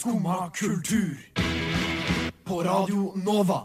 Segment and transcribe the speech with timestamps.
[0.00, 1.16] Skumma kultur.
[2.44, 3.60] På Radio Nova.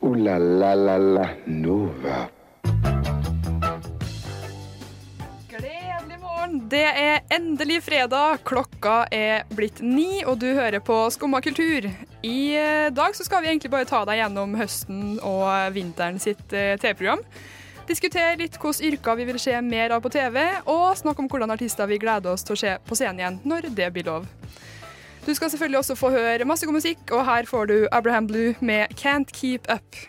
[0.00, 2.28] O-la-la-la-la Nova.
[5.48, 6.68] Gledelig morgen.
[6.68, 8.44] Det er endelig fredag.
[8.44, 11.88] Klokka er blitt ni, og du hører på Skumma kultur.
[12.20, 16.52] I eh, dag så skal vi egentlig bare ta deg gjennom høsten og vinteren sitt
[16.52, 17.24] eh, TV-program.
[17.86, 21.52] Diskutere litt hvilke yrker vi vil se mer av på TV, og snakke om hvordan
[21.54, 24.26] artister vi gleder oss til å se på scenen igjen når det blir lov.
[25.26, 28.54] Du skal selvfølgelig også få høre masse god musikk, og her får du Abraham Blue
[28.60, 30.06] med 'Can't Keep Up'.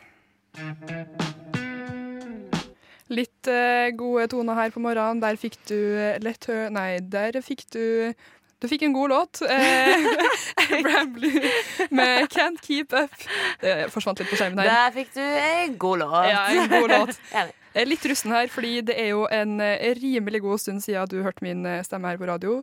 [3.10, 5.22] Litt eh, gode toner her på morgenen.
[5.22, 6.68] Der fikk du eh, lett hø...
[6.70, 8.14] Nei, der fikk du
[8.62, 9.42] Du fikk en god låt.
[9.42, 10.08] Eh,
[10.80, 11.42] Abraham Blue
[11.90, 13.30] med 'Can't Keep Up'.
[13.62, 14.74] Det forsvant litt på skjermen her.
[14.74, 16.26] Der fikk du en god låt.
[16.26, 17.22] Ja, en god låt.
[17.78, 21.20] Er litt rusten her, fordi det er jo en eh, rimelig god stund siden du
[21.22, 22.56] hørte min eh, stemme her på radio.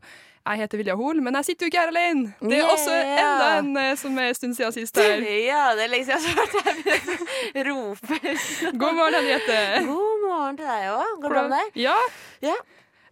[0.45, 2.33] Jeg heter Vilja Hoel, men jeg sitter jo ikke her alene.
[2.43, 5.23] Det er også enda en eh, som er en stund siden sist her.
[5.51, 6.59] Ja, det er lenge siden jeg har hørt
[7.55, 8.19] deg rope.
[8.83, 9.61] God morgen, Henriette.
[9.87, 11.15] God morgen til deg òg.
[11.23, 11.81] Går det bra med deg?
[11.87, 11.97] Ja.
[12.45, 12.59] Ja.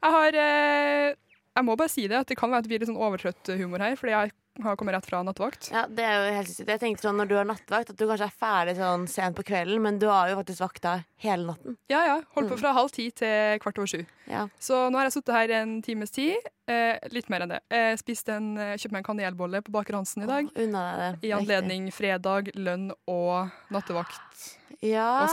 [0.03, 1.09] Jeg har eh,
[1.55, 3.55] Jeg må bare si det, at det kan være at det blir litt sånn overtrøtt
[3.63, 5.71] humor her, fordi jeg har kommet rett fra nattevakt.
[5.73, 6.69] Ja, det er jo helt sykt.
[6.69, 9.45] Jeg tenkte sånn når du har nattvakt, at du kanskje er ferdig sånn sent på
[9.49, 11.79] kvelden, men du har jo faktisk vakta hele natten.
[11.93, 12.17] Ja, ja.
[12.37, 14.03] Holdt på fra halv ti til kvart over sju.
[14.29, 14.47] Ja.
[14.61, 16.37] Så nå har jeg sittet her en times tid.
[16.71, 17.63] Eh, litt mer enn det.
[17.73, 20.51] Jeg spiste en, kjøpte meg en kanelbolle på Baker Hansen i dag.
[20.63, 21.31] Unna deg det.
[21.31, 24.51] I anledning fredag, lønn og nattevakt.
[24.83, 25.29] Ja,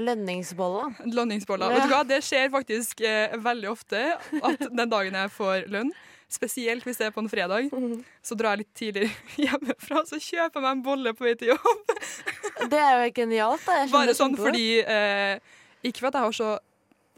[0.00, 0.86] Lønningsbolla.
[1.04, 1.68] lønningsbolla.
[1.68, 1.76] Ja.
[1.76, 4.02] Vet du hva, Det skjer faktisk eh, veldig ofte
[4.40, 5.90] at den dagen jeg får lønn,
[6.32, 7.70] spesielt hvis det er på en fredag,
[8.24, 9.10] så drar jeg litt tidligere
[9.46, 11.92] hjemmefra så kjøper jeg meg en bolle på vei til jobb.
[12.72, 13.82] Det er jo genialt, da.
[13.82, 15.36] Jeg Bare sånn fordi eh,
[15.84, 16.54] Ikke for at jeg har så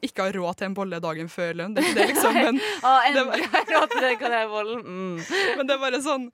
[0.05, 2.60] ikke har råd til en bolle dagen før lønn, det er ikke det, liksom, men,
[2.84, 4.84] det endelig har jeg råd til den kanelbollen.
[4.84, 5.16] Mm.
[5.59, 6.28] men det er bare sånn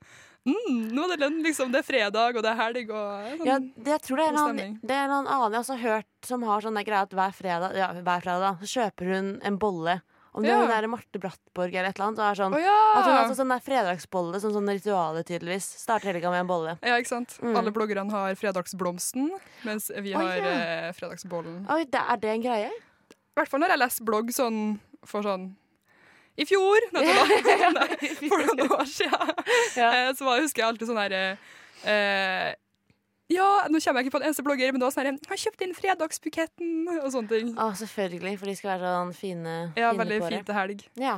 [0.45, 1.71] mm, Nå er det lønn, liksom.
[1.73, 3.47] Det er fredag, og det er helg, og sånn.
[3.49, 6.45] Ja, det, jeg tror det er, noen, det er en annen jeg har hørt som
[6.45, 9.97] har sånn greie at hver fredag, ja, hver fredag så kjøper hun en bolle.
[10.35, 10.55] Om det Ja.
[10.57, 12.19] er hun der Marte Brattborg eller et eller annet.
[12.19, 12.79] Så er sånn, oh, ja!
[12.99, 15.67] At hun har altså sånn der fredagsbolle som sånn ritualet tydeligvis.
[15.79, 16.73] Starter helga med en bolle.
[16.83, 17.37] Ja, ikke sant?
[17.39, 17.55] Mm.
[17.55, 19.29] Alle bloggerne har fredagsblomsten,
[19.63, 20.55] mens vi har ja.
[20.89, 21.61] eh, fredagsbollen.
[21.71, 22.67] Oi, det, er det en greie?
[23.15, 24.59] I hvert fall når jeg leser blogg sånn
[25.07, 25.47] for sånn
[26.35, 26.83] I fjor.
[26.91, 27.05] Nei,
[28.27, 29.33] for noen år siden,
[29.79, 29.87] Ja.
[29.87, 32.55] eh, så var, husker jeg alltid sånn her eh,
[33.33, 35.39] Ja, nå kommer jeg ikke på en eneste blogger, men det var sånn her Har
[35.41, 37.53] kjøpt inn fredagsbuketten, og sånne ting.
[37.57, 40.85] Å, selvfølgelig, for de skal være sånn fine, Ja, fine veldig fint til helg.
[41.01, 41.15] Ja.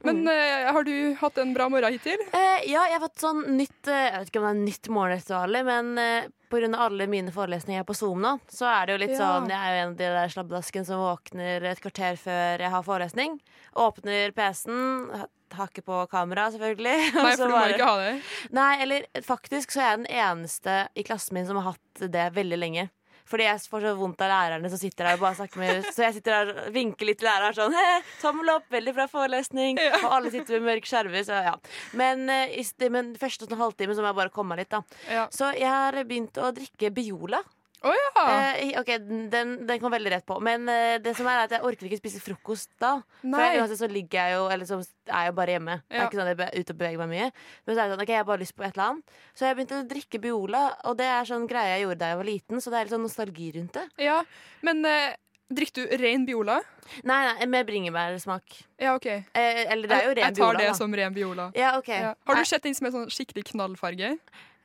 [0.00, 2.20] Men uh, har du hatt en bra morgen hittil?
[2.32, 4.88] Uh, ja, jeg har fått sånn nytt uh, Jeg vet ikke om det er nytt
[4.96, 9.12] morgenritual, men uh, av alle mine forelesninger på Zoom nå, så er det jo litt
[9.12, 9.18] Ja.
[9.20, 12.72] sånn Jeg er jo en av de der slabbedaskene som våkner et kvarter før jeg
[12.72, 13.36] har forelesning.
[13.76, 16.96] Åpner PC-en, ha- har ikke på kamera, selvfølgelig.
[17.14, 18.14] Nei, for du må ikke ha det.
[18.56, 22.30] Nei, eller faktisk så er jeg den eneste i klassen min som har hatt det
[22.36, 22.88] veldig lenge.
[23.30, 26.02] Fordi jeg får så vondt av lærerne som sitter der og bare snakker med Så
[26.02, 27.76] jeg sitter der og vinker litt til læreren sånn
[28.18, 29.78] tommel opp, veldig bra forelesning.
[30.00, 31.52] Og alle sitter med mørk skjerver, så ja.
[32.00, 32.58] Men, eh,
[32.90, 34.82] men første sånn halvtime så må jeg bare komme meg litt, da.
[35.06, 35.28] Ja.
[35.30, 37.38] Så jeg har begynt å drikke Biola.
[37.80, 38.24] Å ja!
[38.60, 38.90] Eh, ok,
[39.32, 40.36] den, den kom veldig rett på.
[40.44, 42.98] Men eh, det som er at jeg orker ikke spise frokost da.
[43.22, 43.54] For Nei.
[43.60, 45.78] uansett så ligger jeg jo Eller så er jeg jo bare hjemme.
[45.88, 47.30] Det er ikke sånn at jeg er ute og beveger meg mye.
[47.64, 49.16] Men så er det sånn, ok, jeg har bare lyst på et eller annet.
[49.32, 52.20] Så jeg begynte å drikke Biola, og det er sånn greie jeg gjorde da jeg
[52.20, 52.60] var liten.
[52.60, 53.86] Så det er litt sånn nostalgi rundt det.
[54.04, 54.20] ja.
[54.66, 55.16] Men eh,
[55.50, 56.60] drikker du ren Biola?
[57.06, 58.60] Nei, nei, med bringebærsmak.
[58.78, 59.08] Ja, OK.
[59.08, 60.28] Eh, eller det er jo ren Biola.
[60.28, 60.60] jeg tar Biola.
[60.60, 60.76] det da.
[60.78, 61.48] som ren Biola.
[61.56, 61.88] Ja, ok.
[61.96, 62.12] Ja.
[62.28, 64.12] Har du sett den som er sånn skikkelig knallfarge?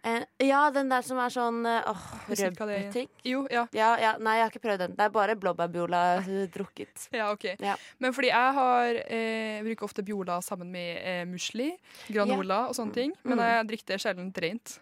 [0.05, 3.09] Eh, ja, den der som er sånn eh, åh, rødbeting.
[3.27, 3.65] Jo, ja.
[3.75, 4.95] Ja, ja, nei, jeg har ikke prøvd den.
[4.99, 7.07] Det er bare blåbærbiola eh, drukket.
[7.19, 7.45] Ja, ok.
[7.63, 7.75] Ja.
[8.03, 11.71] Men fordi jeg har eh, bruker ofte Biola sammen med eh, musli,
[12.11, 13.13] granola og sånne ting.
[13.23, 13.45] Men Mm.
[13.49, 14.79] jeg drikker det sjelden rent.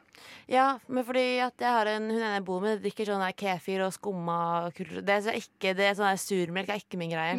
[0.51, 3.36] Ja, men fordi at jeg har en hun ene jeg bor med, drikker sånn der
[3.38, 5.01] kefir og skumma kultur.
[5.06, 7.38] Det er så ikke, det er sånn der surmelk er ikke min greie.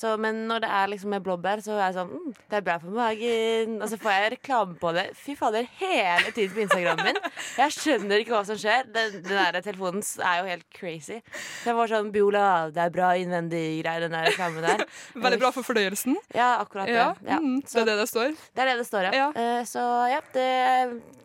[0.00, 2.62] Så, men når det er liksom med blåbær, så er jeg sånn mm, Det er
[2.64, 3.74] bra for magen.
[3.84, 5.02] Og så får jeg reklame på det.
[5.18, 7.18] Fy fader, hele tiden på Instagramen min.
[7.58, 8.88] Jeg skjønner ikke hva som skjer.
[8.94, 11.18] Den, den der telefonen er jo helt crazy.
[11.60, 14.86] Så jeg får sånn Biola, det er bra innvendig greier, den der reklamen der.
[15.26, 16.16] Veldig bra for fordøyelsen.
[16.34, 16.96] Ja, akkurat det.
[16.96, 17.38] Ja, Ja.
[17.42, 18.32] mm, Så det er det det står.
[18.56, 19.12] det er det det står, ja.
[19.20, 19.28] Ja.
[19.36, 19.84] Uh, så
[20.14, 20.48] ja, det,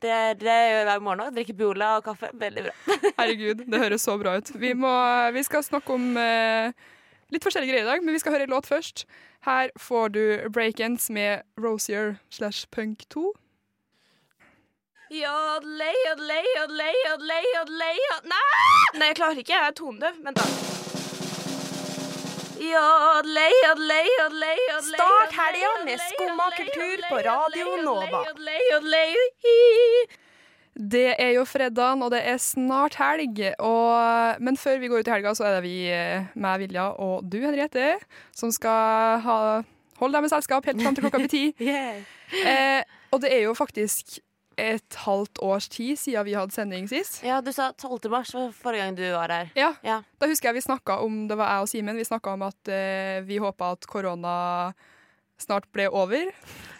[0.03, 1.35] det, det hver morgen òg.
[1.35, 2.31] Drikker Biola og kaffe.
[2.41, 2.73] Veldig bra.
[3.19, 4.51] Herregud, det høres så bra ut.
[4.61, 4.91] Vi, må,
[5.35, 6.71] vi skal snakke om eh,
[7.33, 9.05] litt forskjellige greier i dag, men vi skal høre en låt først.
[9.45, 13.33] Her får du Breakens med Rosier slash Punk 2.
[15.13, 18.97] Jodle, jodle, jodle, jodle, jodle, jodle Nei!
[18.97, 19.53] Nei, jeg klarer ikke.
[19.53, 20.17] Jeg er tonedøv.
[20.25, 20.45] Vent, da.
[22.55, 28.25] Jodlei, jodlei, jodlei, jodlei, Start helga med Skumma kultur på Radio jodlei, Nova.
[30.75, 33.39] Det er jo fredagen, og det er snart helg.
[33.63, 36.89] Og, men før vi går ut i helga, så er det vi, eh, meg, Vilja,
[36.99, 37.93] og du, Henriette,
[38.35, 39.37] som skal ha,
[40.01, 41.45] holde deg med selskap helt fram til klokka blir ti.
[42.35, 42.81] Eh,
[43.13, 44.17] og det er jo faktisk
[44.57, 47.19] et halvt års tid siden vi hadde sending sist.
[47.23, 48.09] Ja, du sa 12.
[48.09, 49.51] mars var forrige gang du var her.
[49.55, 49.99] Ja, Ja.
[50.19, 52.71] Da husker jeg vi snakka om, det var jeg og Simen, vi snakka om at
[52.73, 54.73] eh, vi håpa at korona
[55.37, 56.31] snart ble over.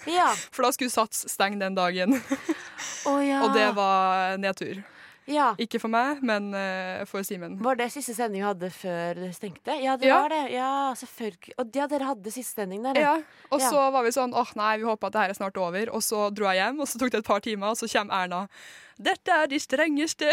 [0.09, 0.31] Ja.
[0.49, 2.17] For da skulle Sats stenge den dagen,
[3.07, 3.39] Å ja.
[3.45, 4.83] og det var nedtur.
[5.25, 5.55] ja.
[5.57, 7.55] Ikke for meg, men uh, for Simen.
[7.63, 9.73] Var det siste sending vi hadde før det stengte?
[9.81, 10.19] Ja, det Ja.
[10.21, 10.43] var det.
[10.53, 11.55] Ja, selvfølgelig.
[11.57, 12.99] Og ja, dere hadde siste sending der.
[13.01, 13.15] Ja,
[13.51, 13.69] og Ja.
[13.71, 15.89] så var vi sånn åh nei, vi håper at det her er snart over.
[15.95, 18.13] Og så dro jeg hjem, og så tok det et par timer, og så kommer
[18.23, 18.47] Erna.
[18.95, 20.29] Dette er de strengeste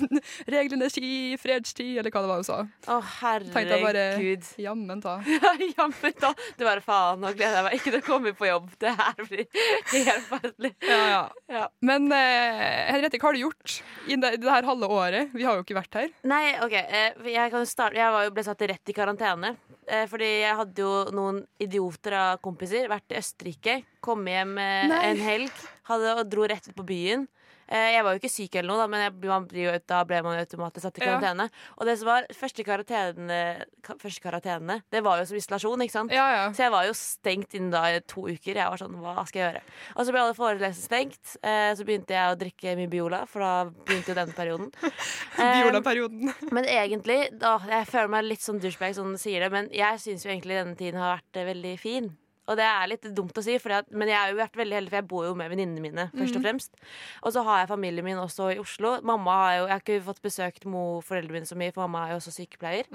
[0.54, 2.58] reglene i fredstid, eller hva det var hun sa.
[2.88, 2.96] Å,
[3.44, 4.46] Tenkte jeg bare herregud.
[4.62, 5.16] jammen ta.
[5.76, 6.30] Jammen da.
[6.56, 8.70] Du bare faen, nå gleder jeg meg ikke til å komme på jobb.
[8.80, 9.44] Det her blir
[9.92, 10.72] helt forferdelig.
[10.88, 11.22] Ja, ja.
[11.58, 11.64] Ja.
[11.84, 13.76] Men eh, Henriette, hva har du gjort
[14.08, 15.32] i det, det her halve året?
[15.36, 16.10] Vi har jo ikke vært her.
[16.28, 16.74] Nei, OK.
[16.80, 19.54] eh, Jeg kan starte Jeg ble satt rett i karantene.
[19.86, 22.88] eh, Fordi jeg hadde jo noen idioter av kompiser.
[22.90, 23.78] Vært i Østerrike.
[24.04, 25.02] Kom hjem eh, Nei.
[25.12, 25.64] en helg.
[25.90, 27.26] Hadde, og dro rett ut på byen.
[27.68, 29.46] Eh, Jeg var jo ikke syk, eller noe da men jeg, man
[29.86, 31.48] da ble man automatisk satt i Ja.
[31.78, 33.64] Og det som var første karantenene,
[33.98, 35.82] første karantenene, det var jo som isolasjon.
[35.82, 36.12] ikke sant?
[36.12, 36.44] Ja, ja.
[36.52, 38.54] Så jeg var jo stengt innen da i to uker.
[38.54, 39.62] Jeg var sånn, hva skal jeg gjøre?
[39.96, 41.36] Og så ble alle forelesninger stengt.
[41.42, 44.70] Eh, så begynte jeg å drikke mye Biola, for da begynte jo den perioden.
[45.36, 46.30] Eh, Biola-perioden.
[46.52, 50.24] men egentlig, da, jeg føler meg litt sånn douchebag som sier det, men jeg syns
[50.24, 52.08] jo egentlig denne tiden har vært eh, veldig fin.
[52.46, 54.90] Og det er litt dumt å si, at, men jeg har jo vært veldig heldig,
[54.92, 56.04] for jeg bor jo med venninnene mine.
[56.14, 56.76] først og fremst
[57.22, 59.00] Og så har jeg familien min også i Oslo.
[59.02, 62.06] Mamma har jo, Jeg har ikke fått besøkt mo foreldrene mine så mye, for mamma
[62.06, 62.86] er jo også sykepleier.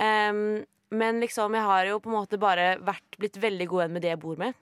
[0.00, 3.92] Em, men liksom, jeg har jo på en måte bare vært, blitt veldig god venn
[3.98, 4.54] med de jeg bor med.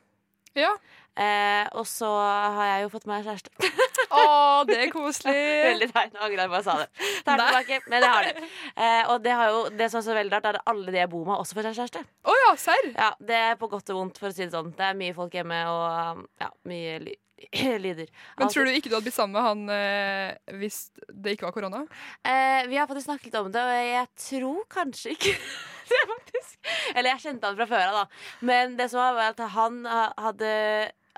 [0.58, 0.72] Ja.
[1.18, 3.50] Eh, og så har jeg jo fått meg kjæreste.
[4.18, 5.34] Å, det er koselig.
[5.72, 6.14] veldig teit.
[6.14, 6.88] Nå angrer jeg på at jeg sa det.
[7.26, 8.48] Tar det tilbake, men jeg har det.
[8.78, 11.00] Eh, og det, har jo, det som er så veldig rart, er at alle de
[11.00, 12.02] jeg bor med, også får seg kjæreste.
[12.30, 12.90] Oh, ja, serr?
[12.92, 14.70] Ja, Det er på godt og vondt, for å si det sånn.
[14.78, 17.16] Det er mye folk hjemme, og um, ja, mye ly
[17.84, 18.12] lyder.
[18.38, 20.78] Men tror du ikke du hadde blitt sammen med han eh, hvis
[21.10, 21.82] det ikke var korona?
[22.22, 25.34] Eh, vi har faktisk snakket litt om det, og jeg tror kanskje ikke
[25.90, 26.54] det, faktisk.
[26.94, 28.22] Eller jeg kjente han fra før av, da.
[28.52, 30.54] Men det som var, var at han hadde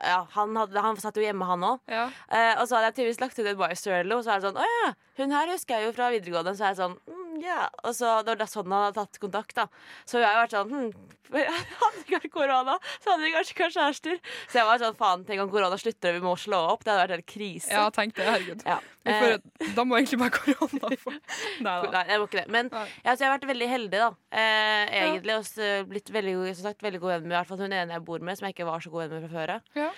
[0.00, 1.81] ja, han, hadde, han satt jo hjemme, han òg.
[1.91, 2.06] Ja.
[2.32, 3.58] Eh, og så hadde jeg tydeligvis lagt ut et
[4.00, 6.55] eller og så er det sånn Å ja, hun her husker jeg jo fra videregående.
[6.56, 6.97] Så er jeg sånn
[7.43, 7.69] ja.
[7.85, 9.67] Og så det var sånn han hadde tatt kontakt, da.
[10.09, 10.93] Så jeg har jo vært sånn hm,
[11.81, 14.17] Hadde ikke vært korona, så hadde vi kanskje ikke vært kjærester.
[14.51, 16.83] Så jeg var sånn faen, tenk om korona slutter og vi må slå opp.
[16.83, 17.71] Det hadde vært helt krise.
[17.71, 18.27] ja, tenk det.
[18.27, 18.65] Herregud.
[18.67, 18.81] Ja.
[19.07, 21.93] Hvorfor, Eh, da må egentlig bare korona få Nei da.
[21.95, 22.49] Nei, jeg må ikke det.
[22.53, 24.11] Men ja, jeg har vært veldig heldig, da.
[24.43, 25.39] Eh, egentlig.
[25.39, 28.05] Og blitt veldig, som sagt, veldig god venn med i hvert fall hun ene jeg
[28.11, 29.73] bor med, som jeg ikke var så god venn med fra før av.
[29.79, 29.89] Ja.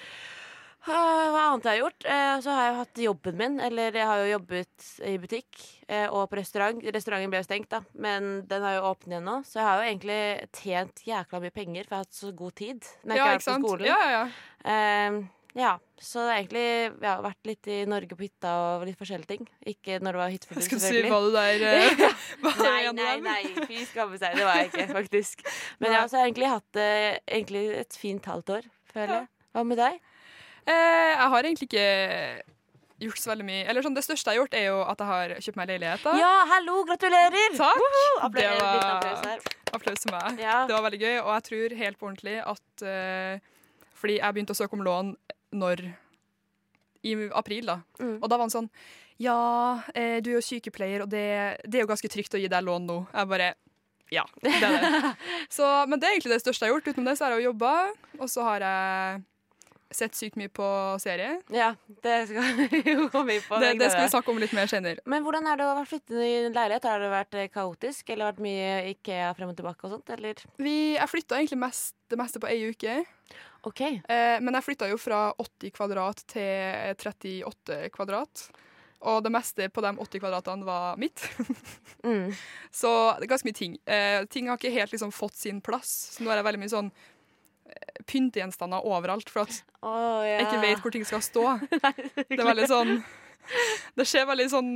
[0.83, 2.07] Hva annet jeg har gjort?
[2.11, 3.59] Eh, Så har jeg hatt jobben min.
[3.63, 6.81] Eller jeg har jo jobbet i butikk eh, og på restaurant.
[6.95, 9.37] Restauranten ble jo stengt, da, men den har jo åpnet igjen nå.
[9.47, 10.23] Så jeg har jo egentlig
[10.59, 13.47] tjent jækla mye penger, for jeg har hatt så god tid når jeg Ja, ikke
[13.47, 13.63] sant?
[13.63, 13.87] på skolen.
[13.93, 14.27] Ja, ja, ja.
[14.73, 18.87] Eh, ja, så det er egentlig Jeg har vært litt i Norge på hytta og
[18.89, 19.43] litt forskjellige ting.
[19.69, 22.15] Ikke når det var hytteforbud, Skal du si hva du der er
[22.63, 24.35] Nei, nei, nei, fy skamme seg.
[24.41, 25.45] Det var jeg ikke, faktisk.
[25.79, 29.29] Men jeg har også egentlig hatt eh, egentlig et fint halvt år, føler jeg.
[29.53, 30.01] Hva med deg?
[30.67, 31.87] Eh, jeg har egentlig ikke
[33.03, 33.63] gjort så veldig mye.
[33.67, 36.05] Eller sånn, Det største jeg har gjort, er jo at jeg har kjøpt meg leilighet.
[36.07, 36.13] da.
[36.21, 37.57] Ja, hallo, gratulerer!
[37.59, 37.89] Takk!
[38.23, 39.39] Applaus, Det var applaus her.
[39.75, 40.39] applaus til meg.
[40.43, 40.59] Ja.
[40.69, 43.39] Det var veldig gøy, og jeg tror helt på ordentlig at uh,
[43.99, 45.13] Fordi jeg begynte å søke om lån
[45.53, 45.83] når
[47.03, 47.81] I april, da.
[47.99, 48.17] Mm.
[48.23, 48.71] Og da var han sånn
[49.19, 51.27] Ja, eh, du er jo sykepleier, og det,
[51.67, 53.01] det er jo ganske trygt å gi deg lån nå.
[53.13, 53.51] Jeg bare
[54.15, 55.03] Ja, det er det.
[55.57, 56.89] Så, men det er egentlig det største jeg har gjort.
[56.95, 57.75] Utenom det så har jeg jo jobba,
[58.21, 59.23] og så har jeg
[59.97, 60.67] sett sykt mye på
[61.03, 61.37] serie.
[61.53, 61.73] Ja,
[62.05, 63.61] det skal vi jo komme inn på.
[63.63, 65.05] Det, det skal vi snakke om litt mer senere.
[65.09, 66.89] Men hvordan er det å flytte i en leilighet?
[66.89, 70.43] Har det vært eh, kaotisk, eller vært mye Ikea frem og tilbake og sånt, eller?
[70.63, 72.99] Vi, jeg flytta egentlig mest, det meste på ei uke.
[73.69, 73.81] OK.
[73.87, 78.49] Eh, men jeg flytta jo fra 80 kvadrat til 38 kvadrat.
[79.03, 81.25] Og det meste på de 80 kvadratene var mitt.
[82.03, 82.33] Mm.
[82.75, 83.75] Så det er ganske mye ting.
[83.87, 86.17] Eh, ting har ikke helt liksom fått sin plass.
[86.17, 86.89] Så nå er det veldig mye sånn
[88.11, 90.39] pyntegjenstander overalt, for at oh, ja.
[90.39, 91.45] jeg ikke vet hvor ting skal stå.
[92.29, 92.93] Det er veldig sånn
[93.99, 94.69] Det ser veldig sånn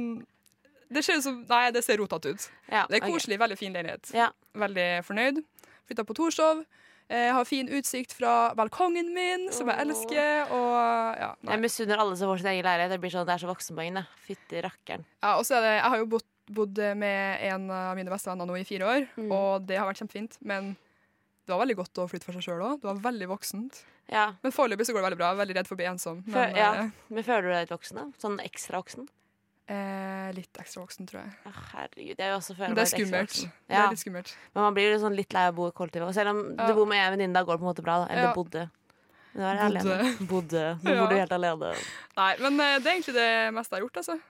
[0.90, 2.48] Det ser ut som Nei, det ser rotete ut.
[2.70, 4.10] Ja, Det er koselig, koselig, veldig fin leilighet.
[4.14, 4.30] Ja.
[4.54, 5.40] Veldig fornøyd.
[5.86, 6.64] Flytta på Torshov.
[7.06, 10.48] Jeg har fin utsikt fra balkongen min, som jeg elsker.
[10.54, 11.28] Og ja.
[11.52, 12.94] Jeg misunner alle som får sin egen leilighet.
[12.94, 14.02] Det blir sånn, det er så voksenpoeng, det.
[14.26, 15.04] Fytti rakkeren.
[15.22, 18.30] ja, og så er det Jeg har jo bodd bodd med en av mine beste
[18.30, 19.32] venner nå i fire år, Mm.
[19.34, 20.36] og det har vært kjempefint.
[20.46, 20.76] Men
[21.46, 22.80] det var veldig godt å flytte for seg sjøl òg.
[22.82, 23.84] Det var veldig voksent.
[24.10, 24.32] Ja.
[24.42, 25.28] Men foreløpig så går det veldig bra.
[25.30, 26.22] Jeg er veldig redd for å bli ensom.
[26.26, 26.72] Men Før- ja.
[26.84, 28.04] eh, Men føler du deg litt voksen, da?
[28.22, 29.08] Sånn ekstra voksen?
[29.68, 31.32] eh, litt ekstra voksen, tror jeg.
[31.46, 33.36] Å, herregud, jeg også føler Men det er skummelt.
[33.42, 33.50] Ja.
[33.66, 34.34] Det er litt skummelt.
[34.54, 36.14] Men man blir sånn litt lei av å bo i kollektivet.
[36.14, 36.66] Selv om Ja.
[36.68, 37.96] du bor med en venninne, da går det på en måte bra.
[38.06, 38.12] Da.
[38.12, 38.34] Eller Ja.
[38.34, 38.70] bodde.
[39.34, 39.96] Nå er jeg Bodde.
[39.98, 40.28] alene.
[40.28, 40.64] Bodde.
[40.82, 41.00] Nå Ja.
[41.02, 41.74] bor du helt alene.
[42.16, 44.20] Nei, men eh, det er egentlig det meste jeg har gjort, altså.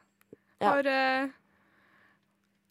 [0.61, 0.68] Ja.
[0.70, 1.28] Har eh,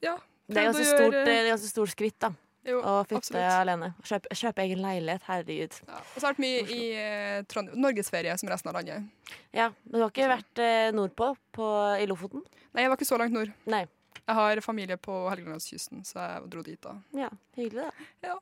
[0.01, 0.17] Ja.
[0.49, 2.29] Det er ganske stort, gjøre- stort skritt da
[2.65, 3.91] Jo, og flytte alene.
[4.05, 5.25] Kjøpe, kjøp egen leilighet.
[5.29, 5.75] Herregud.
[5.87, 5.99] Ja.
[6.01, 7.81] Og så har jeg vært mye i eh, Trondheim.
[7.83, 9.05] norgesferie som resten av landet.
[9.53, 11.69] Ja, Men du har ikke vært eh, nordpå på,
[12.01, 12.41] i Lofoten?
[12.73, 13.53] Nei, jeg var ikke så langt nord.
[13.69, 13.85] Nei.
[14.25, 16.95] Jeg har familie på Helgelandskysten, så jeg dro dit da.
[17.17, 17.91] Ja, hyggelig,
[18.23, 18.37] da.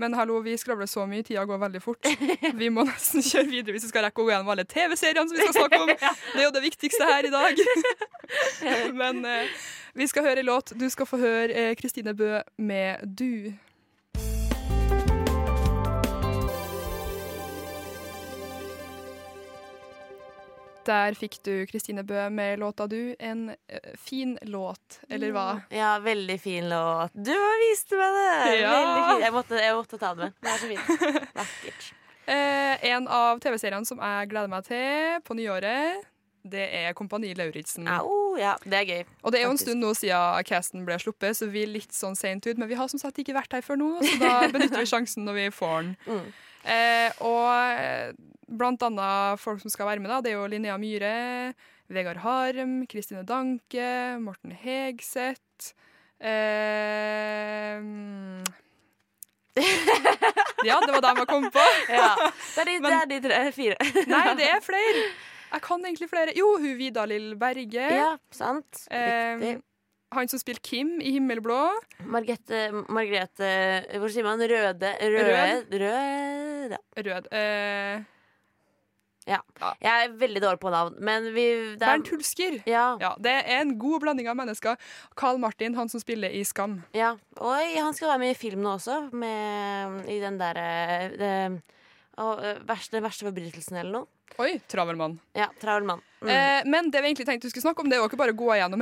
[0.00, 2.08] Men hallo, vi skravler så mye, tida går veldig fort.
[2.60, 5.38] Vi må nesten kjøre videre hvis vi skal rekke å gå gjennom alle TV-seriene som
[5.38, 5.92] vi skal snakke om.
[6.34, 7.62] Det er jo det viktigste her i dag.
[9.00, 9.54] Men eh,
[9.94, 10.74] vi skal høre en låt.
[10.74, 13.54] Du skal få høre eh, Kristine Bø med 'Du'.
[20.84, 23.16] Der fikk du Kristine Bø med låta 'Du'.
[23.18, 25.48] En eh, fin låt, eller hva?
[25.70, 27.12] Ja, veldig fin låt.
[27.14, 28.56] Du viste meg det!
[28.60, 28.72] Ja.
[29.10, 29.22] Fin.
[29.24, 30.32] Jeg måtte, jeg måtte ta det med.
[30.40, 31.14] Det er så fint.
[31.42, 31.92] Vakkert.
[32.26, 36.04] Eh, en av TV-seriene som jeg gleder meg til på nyåret,
[36.44, 37.88] det er Kompani Lauritzen.
[37.88, 39.04] Au, ja, det er gøy.
[39.22, 41.92] Og det er jo en stund nå siden casten ble sluppet, så vi er litt
[41.96, 42.58] sånn sent ut.
[42.60, 45.24] Men vi har som sagt ikke vært her før nå, så da benytter vi sjansen
[45.24, 45.94] når vi får den.
[46.04, 46.26] Mm.
[46.64, 48.16] Eh, og
[48.48, 51.54] blant annet folk som skal være med, da, det er jo Linnea Myhre,
[51.92, 55.74] Vegard Harm, Kristine Danke, Morten Hegseth
[56.24, 57.80] eh.
[60.64, 61.64] Ja, det var dem jeg kom på.
[61.92, 62.08] Ja.
[62.54, 63.76] Det er de, Men- det er de tre, fire.
[64.08, 65.02] Nei, det er flere.
[65.54, 66.32] Jeg kan egentlig flere.
[66.34, 67.84] Jo, hun Vidar-Lill Berge.
[67.94, 68.86] Ja, sant.
[68.90, 69.60] Eh, Riktig.
[70.14, 71.60] Han som spilte Kim i Himmelblå.
[72.06, 73.50] Margrethe Margrethe
[74.00, 74.90] Hvor sier man røde?
[75.02, 75.70] Rød.
[75.84, 76.74] Rød.
[76.74, 76.80] Ja.
[77.08, 77.30] Rød.
[77.34, 78.02] Eh,
[79.26, 82.58] Jeg er veldig dårlig på navn, men vi det er, Bernt Hulsker.
[82.68, 82.86] Ja.
[83.00, 84.76] Ja, det er en god blanding av mennesker.
[85.16, 86.82] Carl Martin, han som spiller i Skam.
[86.92, 87.14] ja.
[87.40, 91.62] Oi, han skal være med i film nå også, med, i den derre
[92.18, 94.06] øh, verste, Den verste forbrytelsen eller noe.
[94.42, 95.18] Oi, travel mann.
[95.36, 96.00] Ja, Travel mann.
[96.20, 96.28] Mm.
[96.32, 98.32] Eh, men det vi egentlig tenkte du skulle snakke om, det er jo ikke bare
[98.34, 98.80] å gå gjennom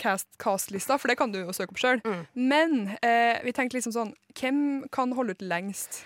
[0.00, 2.00] cast- cast-lista, for det kan du jo søke opp sjøl.
[2.06, 2.22] Mm.
[2.34, 6.02] Men eh, vi tenkte liksom sånn Hvem kan holde ut lengst?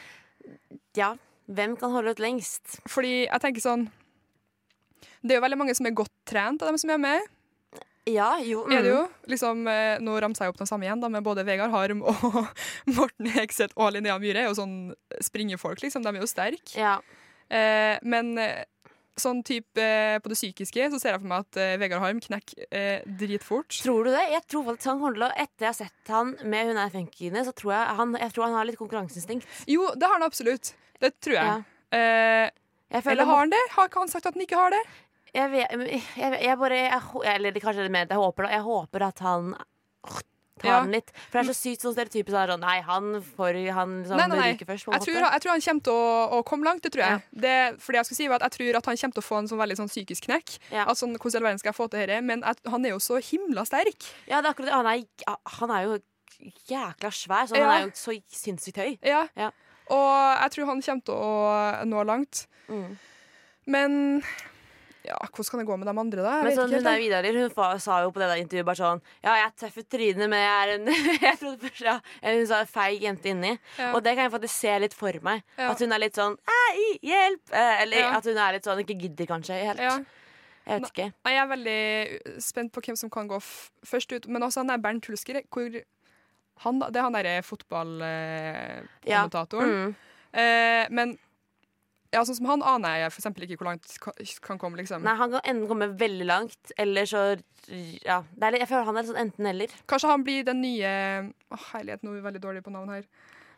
[0.97, 1.15] ja.
[1.47, 2.79] Hvem kan holde ut lengst?
[2.89, 3.83] Fordi jeg tenker sånn
[5.21, 7.21] Det er jo veldig mange som er godt trent av dem som er med.
[8.11, 8.67] Ja, jo.
[8.69, 8.97] er det mm.
[8.99, 9.31] jo.
[9.33, 12.37] Liksom, eh, nå ramser jeg opp de samme igjen, da, med både Vegard Harm og
[12.97, 14.45] Morten Hegseth og Linnea Myhre.
[14.45, 14.77] er jo sånn
[15.25, 16.05] springefolk, liksom.
[16.05, 16.77] De er jo sterke.
[16.77, 16.99] Ja.
[17.49, 18.67] Eh, men eh,
[19.21, 22.67] sånn type eh, på det psykiske så ser jeg for meg at Vegard Harm knekker
[22.69, 23.81] eh, dritfort.
[23.85, 24.27] Tror du det?
[24.35, 27.57] Jeg tror faktisk han å Etter jeg har sett han med hun der funkyene, så
[27.57, 29.49] tror jeg han, jeg tror han har litt konkurranseinstinkt.
[29.71, 30.75] Jo, det har han absolutt.
[31.01, 31.55] Det tror jeg.
[31.55, 31.63] Ja.
[31.95, 32.51] Eh,
[32.95, 33.65] Jeg eller har han det?
[33.75, 34.83] Har ikke han sagt at han ikke har det?
[35.35, 35.71] Jeg, vet,
[36.17, 37.01] jeg, jeg, bare jeg,
[37.35, 39.55] Eller kanskje det er ment, jeg håper, da, jeg håper at han
[40.63, 40.77] tar Ja.
[40.85, 41.11] den litt.
[41.33, 42.31] For det er så sykt sånn stereotypisk.
[42.31, 44.53] så er Sånn, nei, han får han liksom, Nei, nei, nei.
[44.55, 44.87] ryker først.
[44.95, 47.25] Jeg tror, jeg tror han kommer til å, å komme langt, det tror jeg.
[47.35, 49.27] Det, for det jeg skulle si var at jeg tror at han kommer til å
[49.27, 50.55] få en sånn veldig sånn psykisk knekk.
[50.71, 50.87] Ja.
[50.87, 52.21] At sånn, hvordan i verden skal jeg få til dette?
[52.31, 54.07] Men at, han er jo så himla sterk.
[54.31, 54.79] Ja, det er akkurat det.
[54.79, 55.99] Han er, han er jo
[56.71, 57.67] jækla svær, så Ja.
[57.67, 58.95] han er jo så sinnssykt høy.
[59.03, 59.27] Ja.
[59.37, 59.51] Ja.
[59.91, 62.47] Og jeg tror han kommer til å nå langt.
[62.71, 62.95] Mm.
[63.67, 64.23] Men
[65.05, 66.31] ja, hvordan kan det gå med de andre, da?
[66.45, 67.51] Men sånn, hun der Vidar hun
[67.85, 70.41] sa jo på det der intervjuet bare sånn Ja, jeg er tøff i trynet, men
[70.41, 70.85] jeg er en
[71.27, 73.53] Jeg trodde først ja, Hun sa feig jente inni.
[73.77, 73.91] Ja.
[73.93, 75.39] Og det kan jeg faktisk se litt for meg.
[75.59, 75.67] Ja.
[75.75, 77.45] At hun er litt sånn Ei, hjelp!
[77.53, 79.55] Eh, Eller at hun er litt sånn ikke gidder, kanskje.
[79.61, 79.81] Helt.
[80.65, 81.09] Jeg vet ikke.
[81.27, 81.83] Nei, Jeg er veldig
[82.47, 83.37] spent på hvem som kan gå
[83.85, 84.25] først ut.
[84.33, 85.69] Men også han der Bernt Hulsker, hvor
[86.65, 89.71] han, det er han derre fotballkommentatoren.
[89.75, 89.91] Mm.
[90.33, 91.19] Eh, men
[92.15, 93.97] ja, sånn som han aner jeg for eksempel ikke hvor langt
[94.45, 95.05] kan, komme, liksom.
[95.05, 97.25] Nei, han kan enten komme veldig langt, eller så
[98.05, 98.23] Ja.
[98.37, 99.73] Det er jeg føler han er sånn enten-eller.
[99.89, 100.91] Kanskje han blir den nye
[101.49, 103.07] Å, Herlighet, nå er vi veldig dårlige på navn her.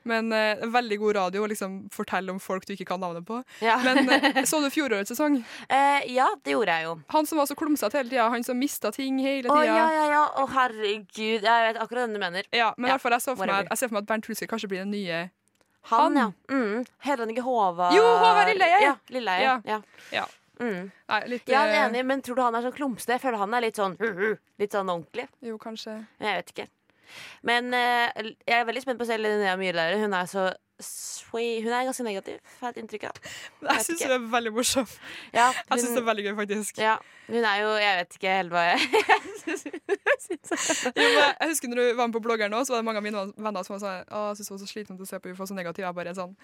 [0.06, 3.40] Men eh, veldig god radio å liksom fortelle om folk du ikke kan navnet på.
[3.64, 3.80] Ja.
[3.82, 5.40] Men eh, så du fjorårets sesong?
[5.66, 6.92] eh, ja, det gjorde jeg jo.
[7.14, 9.72] Han som var så klumsete hele tida, han som mista ting hele Å tida.
[9.74, 10.22] ja, ja, ja.
[10.38, 11.42] Å herregud.
[11.42, 12.46] Jeg vet akkurat hvem du mener.
[12.54, 14.70] Ja, men Ja, jeg, så for meg, jeg ser for meg at Bernt Hulsker kanskje
[14.70, 15.24] blir den nye
[15.90, 16.30] Han, ja.
[16.50, 16.84] Mm.
[17.04, 18.80] Heter han ikke Håvard Jo, Håvard Lilleheie.
[18.82, 19.44] Ja, Lilleheie.
[19.44, 19.56] Ja.
[19.64, 19.80] Ja.
[20.12, 20.24] Ja.
[20.58, 20.88] Mm.
[21.10, 23.18] Nei, litt Ja, jeg er eh, enig, men tror du han er sånn klumsete?
[23.18, 25.28] Jeg føler han er litt sånn Litt sånn ordentlig.
[25.44, 25.98] Jo, kanskje.
[26.22, 26.68] Jeg vet ikke.
[27.46, 29.90] Men eh, jeg er veldig spent på å se Linnea Myhre.
[30.00, 33.18] Hun er så Hun er ganske negativ, har jeg et inntrykk av.
[33.66, 34.86] Jeg jeg syns hun er veldig morsom.
[35.32, 36.78] Ja, Jeg syns det er veldig gøy, faktisk.
[36.84, 36.96] ja,
[37.30, 38.78] hun er jo Jeg vet ikke helt hva jeg
[39.46, 39.64] syns.
[40.96, 43.24] Jeg husker når du var med på bloggeren òg, så var det mange av mine
[43.36, 45.36] venner som var sånn Å, jeg syns hun var så slitsomt å se på hun
[45.38, 45.84] UFO så negativ.
[45.86, 46.36] Jeg bare sånn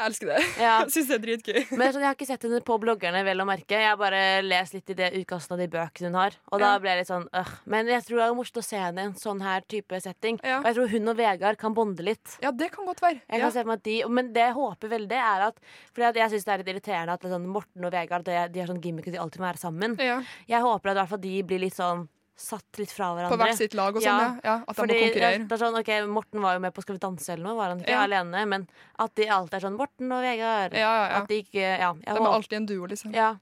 [0.00, 0.40] Jeg elsker det.
[0.62, 0.74] Ja.
[0.92, 1.58] Syns det er dritgøy.
[1.76, 3.76] Men Jeg har ikke sett henne på bloggerne, vel å merke.
[3.76, 6.36] Jeg har bare lest litt i det utkastet av de bøkene hun har.
[6.50, 7.50] Og da ble jeg litt sånn øh.
[7.70, 10.40] Men jeg tror det er morsomt å se henne i en sånn her type setting.
[10.42, 10.60] Ja.
[10.62, 12.36] Og jeg tror hun og Vegard kan bonde litt.
[12.42, 13.20] Ja, det kan godt være.
[13.26, 13.44] Jeg Ja.
[13.44, 15.60] kan se at de, men det jeg håper veldig, er at
[15.92, 18.70] For jeg syns det er litt irriterende at sånn Morten og Vegard de, de har
[18.72, 19.98] sånn gimmick at de alltid må være sammen.
[20.00, 20.22] Ja.
[20.48, 22.08] Jeg håper at i hvert fall de blir litt sånn
[22.40, 23.34] satt litt fra hverandre.
[23.34, 24.30] På hvert sitt lag og sånn, ja.
[24.44, 24.54] Ja.
[24.62, 25.42] at At de Fordi må konkurrere.
[25.48, 27.68] det er sånn, ok, Morten var jo med på Skal vi danse eller noe, var
[27.74, 28.06] han ikke Ja.
[28.06, 28.46] alene?
[28.48, 28.68] Men
[28.98, 30.72] at de alltid er sånn Morten og Vegard.
[30.72, 31.20] Ja, ja, ja.
[31.22, 31.92] At de ikke Ja.
[31.92, 33.14] De er alltid en duo, liksom.
[33.14, 33.36] ja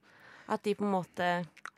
[0.48, 1.28] at de på en måte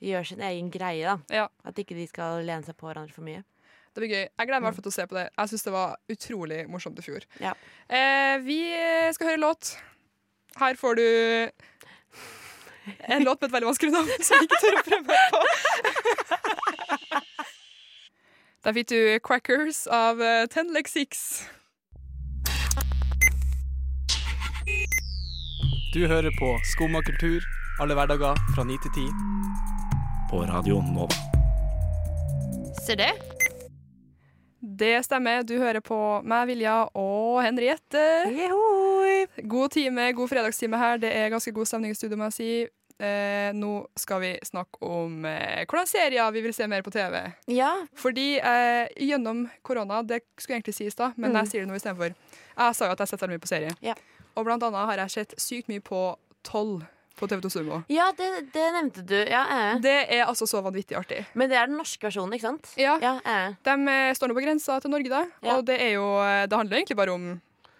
[0.00, 1.18] gjør sin egen greie, da.
[1.34, 1.48] Ja.
[1.66, 3.42] At ikke de skal lene seg på hverandre for mye.
[3.90, 4.22] Det blir gøy.
[4.38, 5.24] Jeg gleder meg fall til å se på det.
[5.34, 7.26] Jeg syns det var utrolig morsomt i fjor.
[7.42, 7.54] Ja.
[7.90, 8.60] Eh, vi
[9.16, 9.72] skal høre låt.
[10.60, 11.06] Her får du
[12.86, 15.40] en låt med et veldig vanskelig navn som jeg ikke tør å prøve meg på.
[18.64, 21.44] Der fikk du 'Crackers' av eh, Ten Leg Six.
[25.94, 27.40] Du hører på Skumma kultur
[27.80, 29.08] alle hverdager fra 9 til 10
[30.30, 31.16] på radioen Nova.
[32.84, 33.29] Ser det?
[34.60, 35.42] Det stemmer.
[35.42, 35.96] Du hører på
[36.28, 38.02] meg, Vilja og Henriette.
[39.48, 41.00] God time, god fredagstime her.
[41.00, 42.50] Det er ganske god stemning i studio, må jeg si.
[43.00, 47.16] Eh, nå skal vi snakke om eh, hvordan serier vi vil se mer på TV.
[47.48, 47.72] Ja.
[47.96, 52.12] Fordi eh, gjennom korona, det skulle egentlig sies da, men jeg sier det nå istedenfor.
[52.12, 53.72] Jeg sa jo at jeg setter mye på serie.
[53.80, 53.96] Ja.
[54.36, 56.10] Og blant annet har jeg sett sykt mye på
[56.44, 56.82] Toll
[57.20, 57.82] på TV2 Sumo.
[57.92, 59.16] Ja, det, det nevnte du.
[59.28, 59.78] Ja, eh.
[59.84, 61.20] Det er altså så vanvittig artig.
[61.36, 62.72] Men det er den norske versjonen, ikke sant?
[62.80, 62.96] Ja.
[63.04, 63.54] Ja, eh.
[63.68, 63.76] De
[64.16, 65.22] står nå på grensa til Norge, da.
[65.44, 65.58] Ja.
[65.58, 67.30] Og det jo eh, Det handler egentlig bare om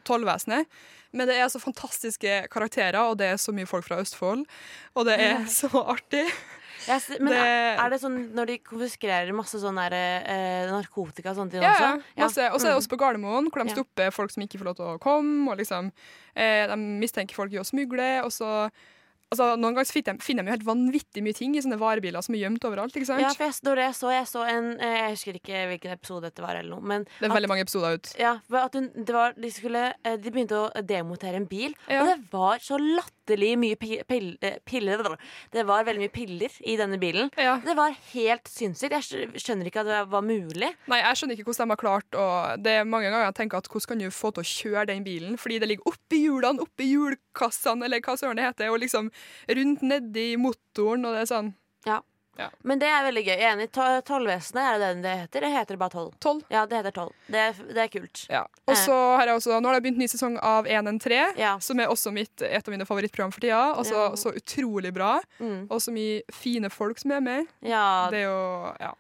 [0.05, 0.67] tollvesenet.
[1.13, 4.45] Men det er så fantastiske karakterer, og det er så mye folk fra Østfold.
[4.95, 6.27] Og det er så artig.
[6.87, 7.41] Ja, men Det-
[7.77, 9.93] er- det sånn når de konfiskerer masse sånn der,
[10.25, 11.91] eh, narkotika og sånne ting Ja, også?
[12.17, 12.23] ja.
[12.25, 12.47] Masse.
[12.55, 12.81] Og så er det Mm.
[12.81, 15.51] også på Gardermoen, hvor de stopper folk som ikke får lov til å komme.
[15.51, 15.93] Og liksom,
[16.35, 18.23] eh, de mistenker folk i å smugle.
[18.25, 18.71] Og så
[19.31, 22.23] altså, Noen ganger finner de, finner de jo helt vanvittig mye ting i sånne varebiler
[22.23, 22.95] som er gjemt overalt.
[22.97, 23.23] ikke sant?
[23.23, 26.23] Ja, for jeg, når jeg så, jeg så en eh, Jeg husker ikke hvilken episode
[26.29, 26.81] dette var, eller noe.
[26.83, 28.13] Men det er at- veldig mange episoder ut.
[28.19, 32.03] Ja, at hun, det var, de, skulle, eh, de begynte å demotere en bil, Ja.
[32.03, 34.01] og det var så latterlig mye pi-
[34.43, 35.17] eh, piller
[35.53, 37.31] Det var veldig mye piller i denne bilen.
[37.37, 37.59] Ja.
[37.65, 38.91] Det var helt sinnssykt.
[38.91, 40.75] Jeg skjønner ikke at det var mulig.
[40.89, 42.27] Nei, jeg skjønner ikke hvordan de har klart å
[42.63, 45.05] Det er mange ganger jeg tenker at hvordan kan du få til å kjøre den
[45.05, 45.37] bilen?
[45.37, 49.11] Fordi det ligger oppi hjulene, oppi hjulkassene, eller hva søren det heter, og liksom
[49.49, 51.55] rundt nedi motoren, og det er sånn
[52.65, 53.33] Men det er veldig gøy.
[53.37, 53.67] Jeg er enig.
[53.75, 55.41] To- Tollvesenet, er det det det heter?
[55.45, 56.11] Det heter bare toll.
[56.21, 56.41] Toll.
[56.49, 57.11] Ja, det heter toll.
[57.27, 58.23] Det er, det er kult.
[58.31, 58.47] Ja.
[58.67, 61.59] Og så har jeg også, Nå har det begynt ny sesong av 113, Ja.
[61.59, 63.75] som er også mitt, et av mine favorittprogram for tida.
[63.77, 64.17] Altså, Ja.
[64.17, 65.67] Så utrolig bra, Mm.
[65.71, 67.47] og så mye fine folk som er med.
[67.63, 68.93] Ja, Det er jo Ja.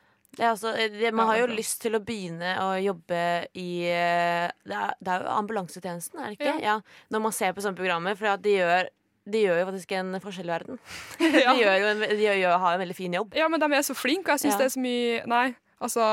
[0.53, 4.95] altså, det, man har jo lyst til å begynne å jobbe i eh, Det er,
[5.03, 6.61] det er jo ambulansetjenesten, er det ikke?
[6.63, 6.81] Ja.
[7.11, 8.17] Når man ser på sånne programmer.
[8.17, 8.89] For at de gjør,
[9.29, 10.79] de gjør jo faktisk en forskjell i verden.
[11.21, 11.53] ja.
[11.55, 13.35] De, gjør en, de gjør, har en veldig fin jobb.
[13.37, 14.59] Ja, men de er så flinke, og jeg syns Ja.
[14.59, 15.47] det er så mye Nei,
[15.81, 16.07] altså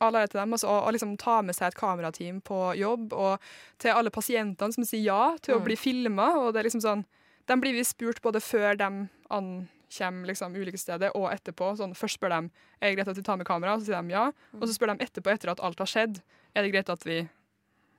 [0.00, 0.52] all ære til dem.
[0.54, 3.40] Altså, å, å liksom ta med seg et kamerateam på jobb, og
[3.82, 5.64] til alle pasientene som sier ja til å Mm.
[5.64, 6.28] bli filma.
[6.38, 7.04] Og det er liksom sånn
[7.48, 8.84] De blir vi spurt både før de
[9.30, 11.70] ankommer liksom, steder, og etterpå.
[11.78, 12.50] Sånn, først spør de
[12.82, 14.26] er det greit at vi tar med kamera, og så sier de ja.
[14.60, 16.20] Og så spør de etterpå, etter at alt har skjedd,
[16.54, 17.22] er det greit at vi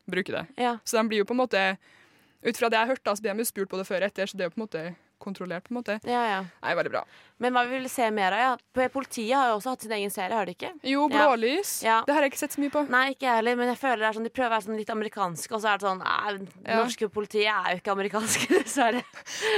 [0.09, 0.45] bruker det.
[0.57, 0.77] Ja.
[0.85, 1.63] Så de blir jo på en måte
[2.45, 4.11] Ut fra det jeg har hørt, da, så blir de jo spurt det før og
[4.11, 4.83] etter, så det er jo på en måte
[5.19, 5.67] kontrollert.
[5.67, 5.99] på en måte.
[6.07, 6.39] Ja, ja.
[6.63, 7.03] Nei, veldig bra.
[7.39, 8.39] Men hva vi vil se mer av?
[8.75, 8.87] Ja.
[8.91, 10.73] Politiet har jo også hatt sin egen serie, har de ikke?
[10.83, 11.77] Jo, blålys.
[11.85, 12.01] Ja.
[12.07, 12.81] Det har jeg ikke sett så mye på.
[12.91, 14.79] Nei, ikke jeg heller, men jeg føler det er sånn, de prøver å være sånn
[14.79, 16.33] litt amerikanske, og så er det sånn Nei,
[16.67, 16.79] Ja.
[16.81, 19.03] norske politiet er jo ikke amerikanske, dessverre.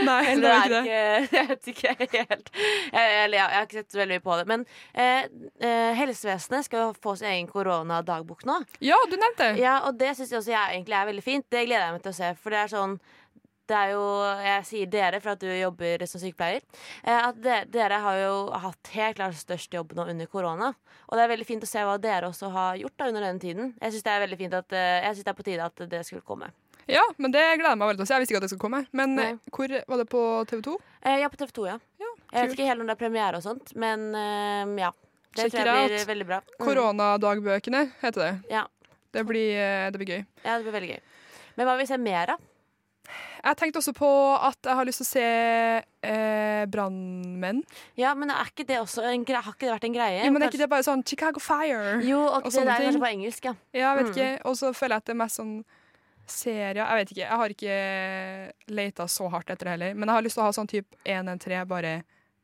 [0.06, 0.92] Nei, det er ikke det.
[1.42, 2.52] Jeg vet ikke helt.
[2.92, 4.46] Jeg, eller, ja, jeg har ikke sett veldig mye på det.
[4.52, 5.26] Men eh,
[5.66, 8.60] eh, helsevesenet skal jo få sin egen koronadagbok nå.
[8.84, 9.62] Ja, du nevnte det.
[9.64, 11.48] Ja, og det syns jeg også jeg egentlig er veldig fint.
[11.50, 12.32] Det gleder jeg meg til å se.
[12.42, 12.98] For det er sånn
[13.72, 14.02] det er jo,
[14.44, 16.64] Jeg sier dere for at du jobber som sykepleier.
[17.04, 18.34] Eh, at de, dere har jo
[18.66, 20.74] hatt helt klart størst jobb nå under korona.
[21.08, 23.42] Og det er veldig fint å se hva dere også har gjort da under denne
[23.44, 23.72] tiden.
[23.82, 25.84] Jeg syns det er veldig fint at eh, Jeg synes det er på tide at
[25.96, 26.52] det skulle komme.
[26.92, 28.14] Ja, men det gleder jeg meg veldig til.
[28.16, 28.82] Jeg visste ikke at det skulle komme.
[28.98, 29.28] Men Nei.
[29.38, 30.76] eh, hvor var det på TV 2?
[31.06, 31.78] Eh, ja, på TV 2, ja.
[32.02, 34.12] Ja, Jeg vet ikke helt om det er premiere og sånt, men
[34.80, 34.92] ja.
[35.32, 36.08] Det Check tror jeg blir out.
[36.10, 36.38] veldig bra.
[36.44, 36.64] Mm.
[36.66, 38.32] Koronadagbøkene heter det.
[38.52, 38.66] Ja.
[39.16, 39.56] Det blir,
[39.92, 40.22] det blir gøy.
[40.44, 41.02] Ja, det blir veldig gøy.
[41.56, 42.48] Men hva vil vi se mer av?
[43.44, 45.24] Jeg tenkte også på at jeg har lyst til å se
[46.06, 47.64] eh, Brannmenn.
[47.98, 49.42] Ja, men er ikke det også en greie?
[49.42, 50.22] Har ikke det vært en greie?
[50.26, 51.98] Jo, men er ikke det bare sånn Chicago Fire?
[52.06, 53.56] Jo, og, og det der er kanskje på engelsk, ja.
[53.74, 54.14] Ja, jeg vet Mm.
[54.16, 54.32] ikke.
[54.52, 55.54] Og så føler jeg at det er mest sånn
[56.32, 57.76] serier Jeg vet ikke, jeg har ikke
[58.78, 59.94] leita så hardt etter det heller.
[59.98, 61.96] Men jeg har lyst til å ha sånn type 113, bare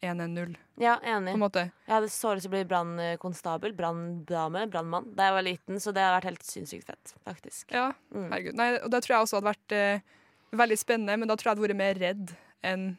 [0.03, 1.31] 110, Ja, enig.
[1.33, 1.63] på en måte.
[1.87, 5.93] Jeg hadde så lyst til å bli brannkonstabel, branndame, brannmann da jeg var liten, så
[5.93, 7.71] det har vært helt sinnssykt fett, faktisk.
[7.71, 8.29] Ja, Mm.
[8.31, 8.53] herregud.
[8.55, 9.99] Nei, og det tror jeg også hadde vært eh,
[10.51, 12.31] veldig spennende, men da tror jeg jeg hadde vært mer redd
[12.63, 12.97] enn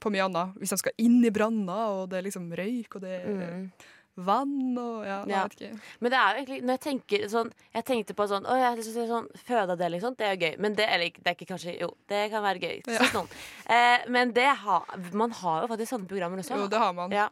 [0.00, 0.54] på mye annet.
[0.60, 3.70] Hvis de skal inn i branner, og det er liksom røyk, og det er Mm.
[4.18, 5.80] vann og Ja, jeg vet ikke.
[6.00, 8.66] Men det er jo egentlig Når jeg tenker sånn Jeg tenkte på sånn Å, jeg
[8.66, 10.58] har lyst til å si sånn fødeavdeling sånn, det er jo gøy.
[10.58, 12.82] Men det, eller, det er ikke kanskje Jo, det kan være gøy.
[12.88, 12.98] Ja.
[13.14, 13.28] Sånn.
[13.70, 16.56] Eh, men det har Man har jo faktisk sånne programmer også.
[16.58, 17.10] Jo, det har man.
[17.14, 17.28] Ja.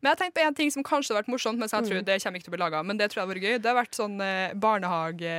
[0.00, 1.90] Men jeg har tenkt på en ting som kanskje har vært morsomt, men som jeg
[1.90, 1.90] Mm.
[1.90, 2.82] tror det kommer ikke til å bli laga.
[2.84, 3.58] Men det tror jeg hadde vært gøy.
[3.62, 5.34] Det har vært sånn eh, barnehage...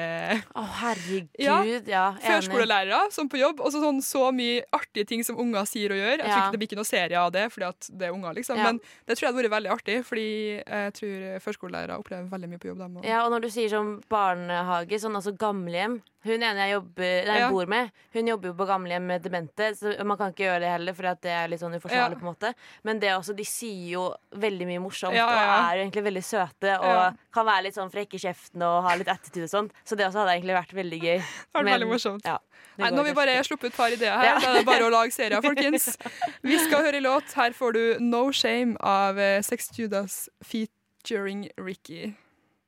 [0.55, 1.27] Å, herregud.
[1.41, 1.57] Ja.
[1.87, 2.03] Ja.
[2.21, 3.59] Førskolelærere som på jobb.
[3.65, 6.17] Og så sånn så mye artige ting som unger sier og gjør.
[6.21, 8.33] Jeg tror ikke det blir ikke noe serie av det, fordi at det er unger,
[8.37, 8.57] liksom.
[8.61, 10.27] Men det tror jeg hadde vært veldig artig, fordi
[10.61, 13.05] jeg tror førskolelærere opplever veldig mye på jobb, dem òg.
[13.09, 17.37] Ja, og når du sier sånn barnehage, sånn altså gamlehjem Hun ene jeg jobber, nei,
[17.39, 17.49] Ja.
[17.49, 20.69] bor med, hun jobber jo på gamlehjem med demente, så man kan ikke gjøre det
[20.69, 22.17] heller, for det er litt sånn uforsvarlig.
[22.17, 22.19] Ja.
[22.21, 22.53] på en måte
[22.83, 24.03] Men det også, de sier jo
[24.35, 27.89] veldig mye morsomt, Ja, og er jo egentlig veldig søte, og kan være litt sånn
[27.91, 29.71] frekke i kjeften og ha litt attitude og sånn.
[29.83, 31.17] Så det også hadde egentlig vært veldig gøy.
[31.17, 32.25] Det hadde vært veldig morsomt.
[32.77, 34.39] Nei, nå har vi bare sluppet et par ideer her.
[34.39, 35.97] Da er det bare å lage serier, folkens.
[36.43, 37.33] Vi skal høre låt.
[37.33, 42.13] Her får du No Shame av eh, Sex Judas featuring Ricky.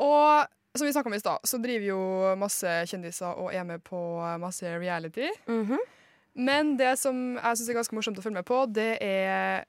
[0.00, 2.02] Og som vi snakka om i stad, så driver jo
[2.40, 3.98] masse kjendiser og er med på
[4.40, 5.28] masse reality.
[5.46, 5.78] Mhm.
[6.34, 9.66] Men det som jeg syns er ganske morsomt å følge med på, det er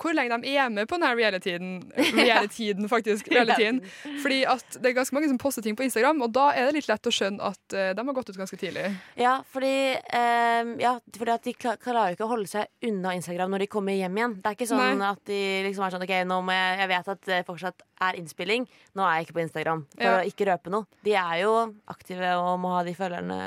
[0.00, 1.74] hvor lenge de er med på denne realityen.
[2.16, 3.28] Realityen, faktisk.
[3.32, 3.80] Realityen.
[4.22, 6.78] Fordi at det er ganske mange som poster ting på Instagram, og da er det
[6.78, 8.86] litt lett å skjønne at eh, de har gått ut ganske tidlig.
[9.20, 9.74] Ja, fordi,
[10.16, 13.96] um, ja, fordi at de klarer ikke å holde seg unna Instagram når de kommer
[13.98, 14.38] hjem igjen.
[14.40, 15.10] Det er ikke sånn Nei.
[15.12, 18.18] at de liksom er sånn OK, nå må jeg, jeg vet at det fortsatt er
[18.20, 18.66] innspilling,
[18.96, 19.84] nå er jeg ikke på Instagram.
[19.94, 20.16] For Ja.
[20.22, 20.88] å ikke røpe noe.
[21.04, 21.54] De er jo
[21.92, 23.38] aktive og må ha de følgerne.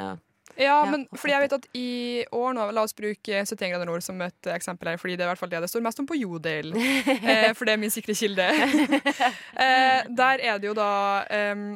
[0.58, 1.90] Ja, men ja, fordi jeg vet at i
[2.34, 5.30] år nå, la oss bruke 71 grader nord som et eksempel her, fordi det er
[5.30, 6.74] i hvert fall det det står mest om på Jodel.
[7.32, 8.48] eh, for det er min sikre kilde.
[9.66, 10.92] eh, der er det jo da
[11.34, 11.68] em,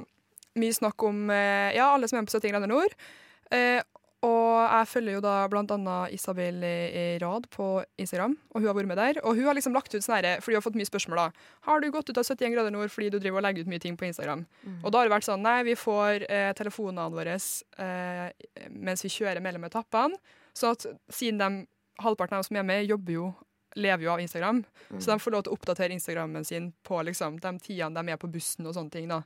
[0.60, 2.98] mye snakk om eh, ja, alle som er med på 71 grader nord.
[3.52, 3.82] Eh,
[4.22, 6.60] og jeg følger jo da annet Isabel
[7.24, 9.20] Rad på Instagram, og hun har vært med der.
[9.26, 11.26] Og hun har liksom lagt ut sånn herre, fordi hun har fått mye spørsmål da.
[11.66, 13.82] Har du gått ut av 71 grader nord fordi du driver og legger ut mye
[13.82, 14.46] ting på Instagram?
[14.84, 18.28] Og da har det vært sånn, nei, vi får eh, telefonene våre eh,
[18.70, 20.20] mens vi kjører mellom etappene.
[20.54, 21.66] Så at siden de,
[22.04, 23.30] halvparten av dem som er med, jobber jo,
[23.80, 24.64] lever jo av Instagram.
[25.00, 28.20] Så de får lov til å oppdatere Instagrammen sin på liksom, de tidene de er
[28.22, 29.24] på bussen og sånne ting da.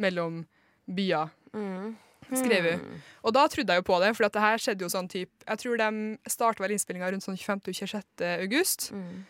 [0.00, 0.46] Mellom
[0.86, 1.96] byer, Mm.
[2.38, 3.02] Skrev hun.
[3.24, 5.58] Og da trodde jeg jo på det, for det her skjedde jo sånn typ, jeg
[5.58, 8.04] tror de startet vel innspillinga rundt sånn 25.-26.
[8.44, 8.90] august.
[8.92, 9.26] Mm.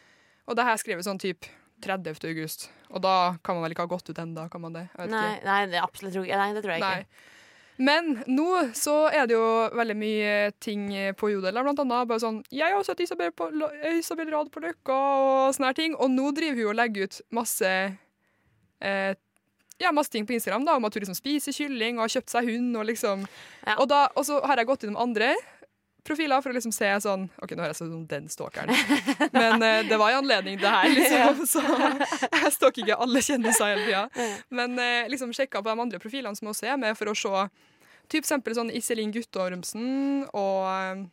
[0.46, 1.46] Og det her skrev jeg sånn typ
[1.80, 2.24] 30.
[2.28, 2.70] august.
[2.90, 4.88] Og da kan man vel ikke ha gått ut enda, kan man det?
[4.98, 5.44] Nei, ikke.
[5.46, 7.04] nei, det, absolutt, tror jeg- nei, det tror jeg ikke.
[7.04, 7.06] Nei.
[7.80, 11.56] Men nå så er det jo veldig mye ting på Jodel.
[11.64, 13.48] Blant annet bare sånn Jeg har sett Isabel, på,
[13.96, 15.94] Isabel Rad på Løkka og sånne her ting.
[15.96, 17.96] Og nå driver hun og legger ut masse
[18.82, 19.14] eh,
[19.80, 22.34] ja, masse ting på Instagram da, om at hun liksom spiser kylling og har kjøpt
[22.34, 22.76] seg hund.
[22.76, 23.24] Og liksom
[23.66, 23.78] Ja.
[23.78, 25.32] og, da, og så har jeg gått innom andre
[26.04, 28.70] profiler for å liksom se sånn OK, nå høres jeg ut som den stalkeren,
[29.36, 31.42] men uh, det var i anledning det her, liksom.
[31.52, 34.30] Så jeg stalker ikke alle kjendiser hele tida.
[34.48, 37.44] Men uh, liksom sjekka på de andre profilene som også er med, for å se
[38.10, 41.04] typ eksempel sånn Iselin Guttormsen og uh,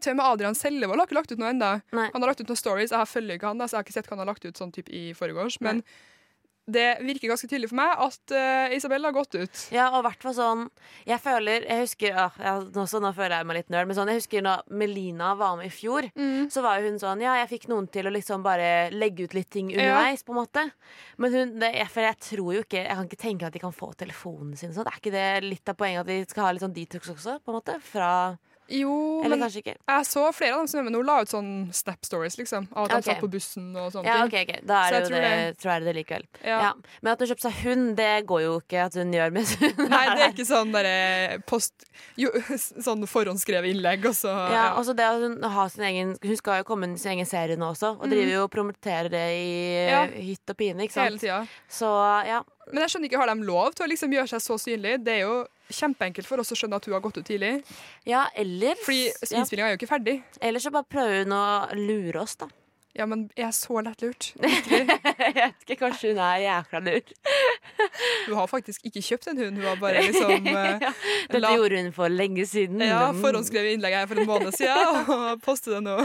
[0.00, 1.68] til og med Adrian Sellevold har ikke lagt ut noe ennå.
[1.94, 3.94] Han har lagt ut noen stories, jeg følger ikke han, da, så jeg har ikke
[3.98, 5.58] sett hva han har lagt ut sånn typ i forgårs.
[5.66, 5.82] Men
[6.66, 9.60] det virker ganske tydelig for meg at uh, Isabel har gått ut.
[9.70, 10.64] Ja, og hvert fall sånn
[11.06, 14.10] Jeg føler Jeg husker ja, ja, nå, nå føler jeg meg litt nerd, men sånn,
[14.10, 16.48] jeg husker når Melina var med i fjor, Mm.
[16.50, 19.34] så var jo hun sånn Ja, jeg fikk noen til å liksom bare legge ut
[19.38, 20.66] litt ting underveis, på en måte.
[21.22, 23.62] Men hun det, jeg, For jeg tror jo ikke Jeg kan ikke tenke at de
[23.62, 24.86] kan få telefonen sin sånn.
[24.90, 27.52] Er ikke det litt av poenget at de skal ha litt sånn detox også, på
[27.54, 27.78] en måte?
[27.86, 28.10] Fra
[28.68, 29.62] Jo, Eller men jeg
[30.06, 32.66] så flere av dem som med nå, la ut sånn Snap Stories, liksom.
[32.74, 33.04] Av at de Ok.
[33.04, 34.26] satt på bussen og sånne Ja, ting.
[34.26, 36.24] OK, ok, da er det jo tror det, det- tror jeg det likevel.
[36.44, 36.58] Ja.
[36.60, 36.72] Ja.
[37.02, 39.88] Men at hun kjøpte seg hund, det går jo ikke at hun gjør mens hun
[39.88, 41.72] Nei, det er ikke sånn derre post
[42.16, 42.30] jo,
[42.86, 44.82] Sånn forhåndsskrevet innlegg, og så Ja, ja.
[44.82, 47.56] så det at hun har sin egen Hun skal jo komme med sin egen serie
[47.56, 49.90] nå også, og driver jo og promoterer det i Mm.
[49.90, 50.06] Ja.
[50.06, 51.06] hytt og pine, ikke sant?
[51.10, 51.48] hele tida.
[51.70, 51.86] Så
[52.26, 52.42] ja.
[52.72, 55.04] Men jeg skjønner ikke, har de lov til å liksom gjøre seg så synlig?
[55.04, 57.54] Det er jo kjempeenkelt for oss å skjønne at hun har gått ut tidlig.
[58.06, 59.42] Ja, eller Fordi ja.
[59.44, 60.20] er jo ikke ferdig.
[60.40, 61.44] Eller så bare prøver hun å
[61.78, 62.48] lure oss, da.
[62.96, 64.30] Ja, men jeg er så lettlurt.
[64.40, 64.86] jeg
[65.36, 67.10] vet ikke, Kanskje hun er jækla lur.
[68.26, 70.62] Hun har faktisk ikke kjøpt en hund, hun har bare liksom ja,
[71.28, 72.80] Dette la- gjorde hun for lenge siden.
[72.80, 73.20] Ja, Mm.
[73.20, 75.98] forhåndsskrevet innlegg her for en måned siden, og postet det nå.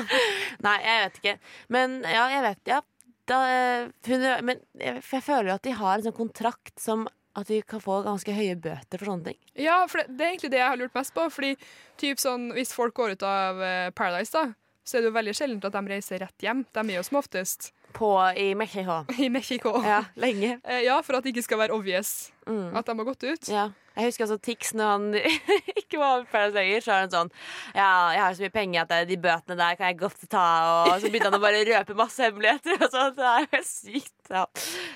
[0.67, 1.36] Nei, jeg vet ikke.
[1.78, 2.82] Men ja, jeg vet ja.
[3.32, 3.39] Da,
[4.10, 7.62] hun, men jeg, jeg føler jo at de har en sånn kontrakt som at de
[7.63, 9.38] kan få ganske høye bøter for sånne ting.
[9.56, 11.28] Ja, for det, det er egentlig det jeg har lurt mest på.
[11.32, 11.54] Fordi
[12.02, 15.36] typ sånn, Hvis folk går ut av eh, Paradise, da, så er det jo veldig
[15.38, 16.65] sjeldent at de reiser rett hjem.
[16.74, 19.06] De er jo som oftest På i Mexico.
[19.20, 19.76] i Mexico.
[19.86, 20.58] Ja, lenge.
[20.63, 22.76] Eh, ja, for at det ikke skal være obvious Mm.
[22.76, 23.48] at de har gått ut.
[23.54, 23.67] Ja.
[23.96, 25.08] Jeg husker også Tix når han
[25.82, 26.86] ikke var med Paradise lenger.
[26.86, 27.32] Så er han sånn
[27.76, 30.46] Ja, jeg har så mye penger at de bøtene der kan jeg godt ta.
[30.86, 32.78] Og så begynte han å bare røpe masse hemmeligheter.
[32.80, 33.14] Og sånn.
[33.20, 34.18] Det er helt sykt.
[34.32, 34.46] Ja.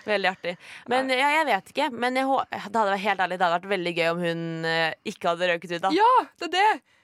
[0.08, 0.56] Veldig artig.
[0.92, 1.90] Men ja, jeg vet ikke.
[1.92, 4.92] Men jeg, det hadde vært helt ærlig Det hadde vært veldig gøy om hun eh,
[5.12, 5.82] ikke hadde røket ut.
[5.88, 6.95] da Ja, det er det!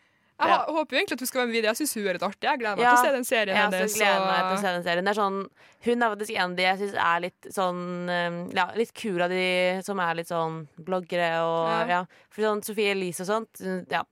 [0.41, 0.57] Jeg Ja.
[0.67, 1.71] håper jo egentlig at hun skal være med videre.
[1.71, 2.41] Jeg syns hun er litt artig.
[2.49, 2.91] Jeg gleder meg Ja.
[2.95, 3.93] til å se den serien Jeg hennes.
[3.93, 5.07] Jeg gleder meg til å se den serien.
[5.07, 5.37] Er sånn,
[5.85, 9.21] hun er faktisk en av de jeg syns er litt sånn eh, Ja, litt kul
[9.21, 12.05] av de som er litt sånn bloggere og Ja.
[12.31, 13.59] For sånn Sophie Elise og sånt.
[13.91, 14.03] Ja.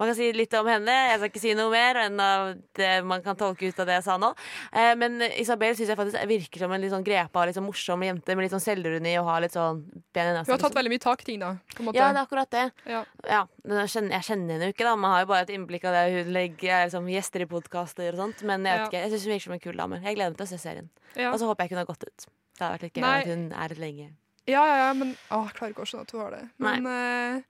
[0.00, 0.94] Man kan si litt om henne.
[1.12, 4.00] Jeg skal ikke si noe mer enn av det man kan tolke ut av det
[4.00, 4.32] jeg sa nå.
[4.72, 8.02] Eh, men Isabel syns jeg faktisk virker som en litt sånn grepa, litt sånn morsom
[8.02, 10.48] jente med litt sånn selvironi og har litt sånn ben i nesa.
[10.50, 11.54] Hun har tatt veldig mye tak i ting, da.
[11.78, 12.66] Ja, det er akkurat det.
[12.90, 13.04] Ja.
[13.28, 14.96] Ja, jeg, kjenner, henne jo ikke, da.
[14.98, 18.10] Man har jo bare et innblikk av det hun legger er liksom gjester i podkaster
[18.16, 18.42] og sånt.
[18.42, 18.90] Men jeg vet Ja.
[18.90, 20.02] ikke, jeg syns hun virker som en kul dame.
[20.02, 20.90] Jeg gleder meg til å se serien.
[21.14, 21.32] Ja.
[21.32, 22.26] Og så håper jeg ikke hun har gått ut.
[22.58, 24.08] Det har vært litt gøy at hun er lenge.
[24.48, 26.44] Ja, ja, ja, men å, jeg klarer ikke å skjønne at hun har det.
[26.64, 27.42] Men eh,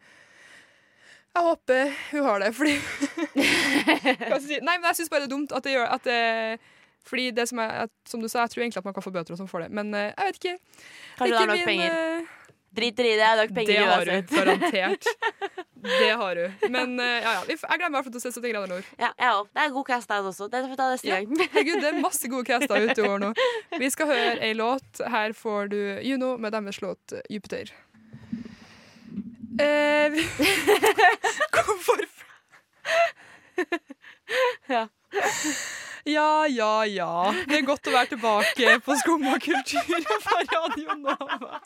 [1.38, 2.74] jeg håper hun har det, fordi
[3.38, 4.58] Hva skal jeg si?
[4.66, 6.18] Nei, men jeg syns bare det er dumt at det gjør at det
[7.08, 9.12] fordi det som, er, at, som du sa, jeg tror egentlig at man kan få
[9.14, 10.56] bøter og sånn for det, men eh, jeg vet ikke.
[11.16, 11.94] Kanskje Det er nok penger.
[11.94, 12.34] eh,
[12.76, 14.30] Driter i det, jeg har lagt penger det har du, uansett.
[14.36, 15.06] garantert.
[15.78, 16.66] Det har du.
[16.74, 17.42] Men uh, ja, ja.
[17.46, 18.86] Jeg gleder meg i hvert fall å se 70 grader nord.
[18.98, 19.46] Ja, jeg òg.
[19.54, 20.48] Det er god cast der også.
[20.50, 21.18] Det får vi ta neste Ja.
[21.22, 21.38] gang.
[21.54, 23.28] Herregud, det er masse gode caster ute i år nå.
[23.78, 25.02] Vi skal høre ei låt.
[25.14, 27.70] Her får du Juno med deres låt eh, Jupiter.
[29.62, 30.26] Eh, vi-
[31.54, 32.02] Hvorfor
[34.68, 34.84] Ja.
[36.08, 37.34] Ja, ja, ja.
[37.48, 41.58] Det er godt å være tilbake på Skumma kultur på Radio Nova.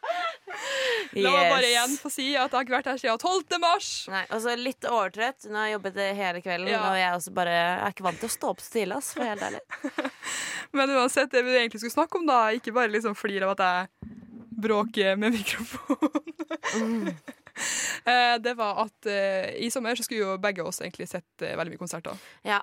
[1.15, 3.61] La meg bare igjen få si at jeg har ikke vært her siden 12.
[3.63, 3.91] mars.
[4.11, 5.47] Nei, og så litt overtrøtt.
[5.47, 6.83] Nå har jobbet hele kvelden, Ja.
[6.89, 8.99] og jeg er også bare jeg er ikke vant til å stå opp så tidlig.
[9.13, 9.63] for helt ærlig.
[10.77, 13.63] Men uansett, det vi egentlig skulle snakke om, da, ikke bare liksom flir av at
[13.69, 14.11] jeg
[14.63, 16.35] bråker med mikrofonen.
[16.83, 17.15] Mm.
[18.47, 21.75] det var at eh, i sommer så skulle jo begge oss egentlig sett eh, veldig
[21.77, 22.19] mye konserter.
[22.47, 22.59] Ja.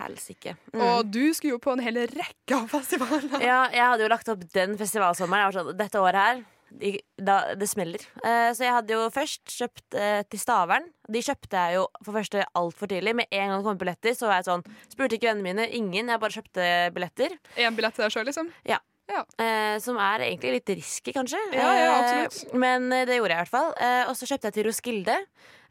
[0.00, 0.56] Helsike.
[0.72, 0.84] Mm.
[0.86, 3.36] Og du skulle jo på en hel rekke av festivaler.
[3.42, 5.44] Ja, jeg hadde jo lagt opp den festivalsommeren.
[5.44, 6.42] Jeg var sånn, Dette året her,
[7.18, 8.02] da, det smeller.
[8.22, 10.86] Eh, så jeg hadde jo først kjøpt eh, til Stavern.
[11.10, 13.16] De kjøpte jeg jo for første altfor tidlig.
[13.18, 15.66] Med en gang det kom billetter, så var jeg sånn Spurte ikke vennene mine.
[15.80, 16.12] Ingen.
[16.12, 17.36] Jeg bare kjøpte billetter.
[17.58, 18.54] Én billett til deg sjøl, liksom?
[19.38, 21.38] Eh, som er egentlig litt risky, kanskje.
[21.52, 21.94] Ja, ja,
[22.24, 23.72] Eh, men eh, det gjorde jeg i hvert fall.
[23.80, 25.16] Eh, og så kjøpte jeg til Roskilde.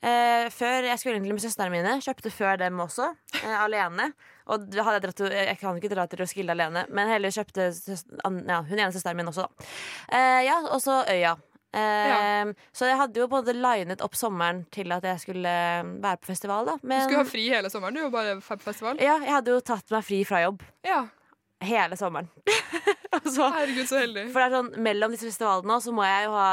[0.02, 1.98] Eh, før Jeg skulle egentlig med søstrene mine.
[2.04, 3.10] Kjøpte før dem også,
[3.44, 4.12] eh, alene.
[4.48, 8.62] Og jeg, dratt, jeg kan ikke dra til Roskilde alene, men heller kjøpte søs- ja,
[8.64, 9.68] hun ene søsteren min også, da.
[10.12, 11.36] Eh, ja, og så Øya.
[11.72, 15.44] Eh, Så jeg hadde jo både linet opp sommeren til at jeg skulle
[16.02, 16.78] være på festival, da.
[16.82, 18.98] Du skulle ha fri hele sommeren, du, bare fe- festival.
[18.98, 21.04] ja, jeg hadde jo tatt meg fri fra jobb Ja.
[21.62, 22.28] hele sommeren.
[23.18, 24.24] og så Herregud, så heldig.
[24.34, 26.50] For det er sånn, Mellom disse festivalene så må jeg jo ha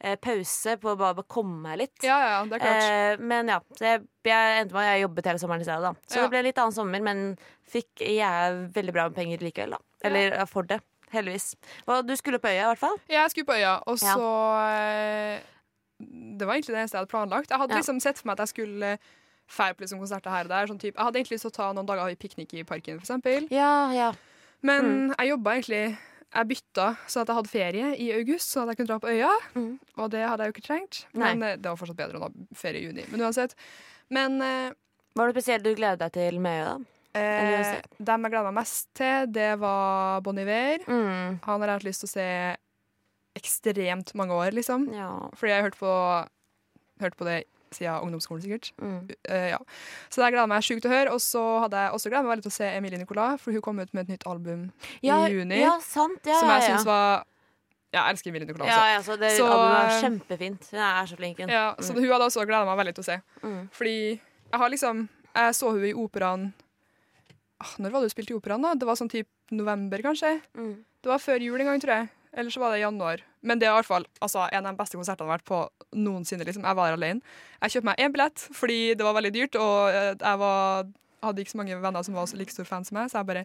[0.00, 1.96] eh, pause på å bare, bare komme meg litt.
[2.06, 2.88] Ja, ja, det er klart.
[2.88, 5.82] Eh, men ja, jeg, jeg endte med at jeg jobbet hele sommeren i stedet.
[5.86, 6.22] da Så Ja.
[6.26, 7.22] det ble en litt annen sommer, men
[7.70, 9.76] fikk jeg veldig bra med penger likevel.
[9.76, 10.80] da Eller ja, for det.
[11.10, 11.54] Heldigvis.
[11.90, 12.98] Og du skulle på øya, i hvert fall.
[13.10, 14.26] Ja, Jeg skulle på øya, og så
[14.66, 15.40] eh,
[16.00, 17.50] Det var egentlig det eneste jeg hadde planlagt.
[17.50, 18.92] Jeg hadde liksom sett for meg at jeg skulle
[19.50, 20.68] feire på liksom konserter her og der.
[20.70, 20.94] Sånn type.
[20.96, 23.48] Jeg hadde egentlig lyst til å ta noen dager i piknik i parken, for eksempel.
[23.50, 24.12] Ja, ja.
[24.66, 25.84] Men jeg jobba egentlig
[26.30, 29.10] Jeg bytta så at jeg hadde ferie i august, så at jeg kunne dra på
[29.10, 29.30] øya.
[29.56, 29.72] Mm.
[29.98, 31.00] Og det hadde jeg jo ikke trengt.
[31.16, 31.56] Men Nei.
[31.58, 33.06] det var fortsatt bedre enn å ha ferie i juni.
[33.10, 33.56] Men uansett.
[34.14, 34.70] Men eh,
[35.18, 36.96] Var det spesielt du gleder deg til med øya, da?
[37.18, 40.84] Eh, dem jeg gleda meg mest til, det var Bon Iver.
[40.86, 41.40] Mm.
[41.42, 42.28] Han har jeg hatt lyst til å se
[43.40, 44.86] ekstremt mange år, liksom.
[44.94, 45.10] Ja.
[45.34, 45.94] Fordi jeg har hørt på,
[47.02, 47.40] hørt på det
[47.74, 48.70] siden ungdomsskolen, sikkert.
[48.82, 49.00] Mm.
[49.28, 49.58] Uh, ja.
[50.10, 51.16] Så det gleder jeg meg sjukt til å høre.
[51.16, 53.64] Og så hadde jeg også gledet meg veldig til å se Emilie Nicolas, for hun
[53.64, 54.64] kom ut med et nytt album
[55.06, 55.60] Ja, i juni.
[55.62, 56.20] ja, sant.
[56.26, 57.04] Ja, som jeg ja, syns var
[57.90, 58.70] Ja, jeg elsker Emilie Nicolas.
[58.70, 60.68] Ja, ja, så det Så, albumet var eh, kjempefint.
[60.72, 61.38] Hun er så flink.
[61.42, 61.50] hun.
[61.50, 61.82] mm.
[61.86, 63.16] så hun hadde også gleda meg veldig til å se.
[63.42, 63.62] Mm.
[63.74, 66.52] Fordi jeg har liksom Jeg så hun i operaen
[67.62, 68.62] ah, Når var det hun spilte i operaen?
[68.62, 68.74] da?
[68.74, 70.40] Det var sånn type november, kanskje?
[70.54, 70.74] Mm.
[71.02, 72.08] Det var før jul en gang, tror jeg.
[72.32, 73.22] Eller så var det i januar.
[73.40, 75.48] Men det er i hvert fall altså, en av de beste konsertene jeg har vært
[75.48, 76.46] på noensinne.
[76.46, 76.66] Liksom.
[76.66, 77.36] Jeg var der alene.
[77.62, 80.90] Jeg kjøpte meg én billett fordi det var veldig dyrt, og eh, jeg var,
[81.24, 83.44] hadde ikke så mange venner som var like stor fan som meg, så jeg bare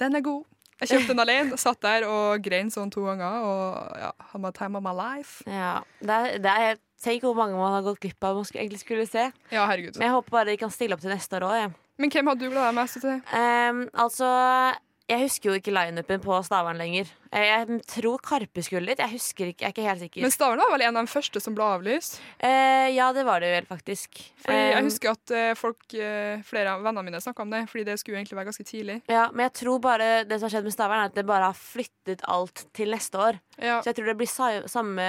[0.00, 0.44] Den er god.
[0.82, 4.50] Jeg kjøpte den alene, satt der og grein sånn to ganger og ja, had my
[4.56, 5.44] time of my life.
[5.46, 8.62] Ja, det er, det er, Tenk hvor mange man har gått glipp av man skulle,
[8.62, 9.24] egentlig skulle se.
[9.50, 9.96] Ja, herregud.
[9.96, 11.54] Men jeg håper bare de kan stille opp til neste år òg.
[11.58, 11.70] Ja.
[11.98, 13.16] Men hvem hadde du gleda deg mest til?
[13.34, 14.28] Um, altså
[15.10, 17.08] Jeg husker jo ikke lineupen på Stavern lenger.
[17.32, 18.98] Eh, Jeg tror Karpe skulle dit.
[19.02, 20.22] Jeg husker ikke, jeg er ikke helt sikker.
[20.22, 22.20] Men Stavern var vel en av de første som ble avlyst?
[22.38, 24.20] Eh, ja, det var det vel, faktisk.
[24.44, 27.64] Fordi jeg Um, husker at eh, folk, eh, flere av vennene mine snakka om det,
[27.68, 29.00] fordi det skulle egentlig være ganske tidlig.
[29.10, 31.50] Ja, Men jeg tror bare det som har skjedd med Stavern, er at det bare
[31.50, 33.40] har flyttet alt til neste år.
[33.58, 33.80] Ja.
[33.82, 35.08] Så jeg tror det blir sa samme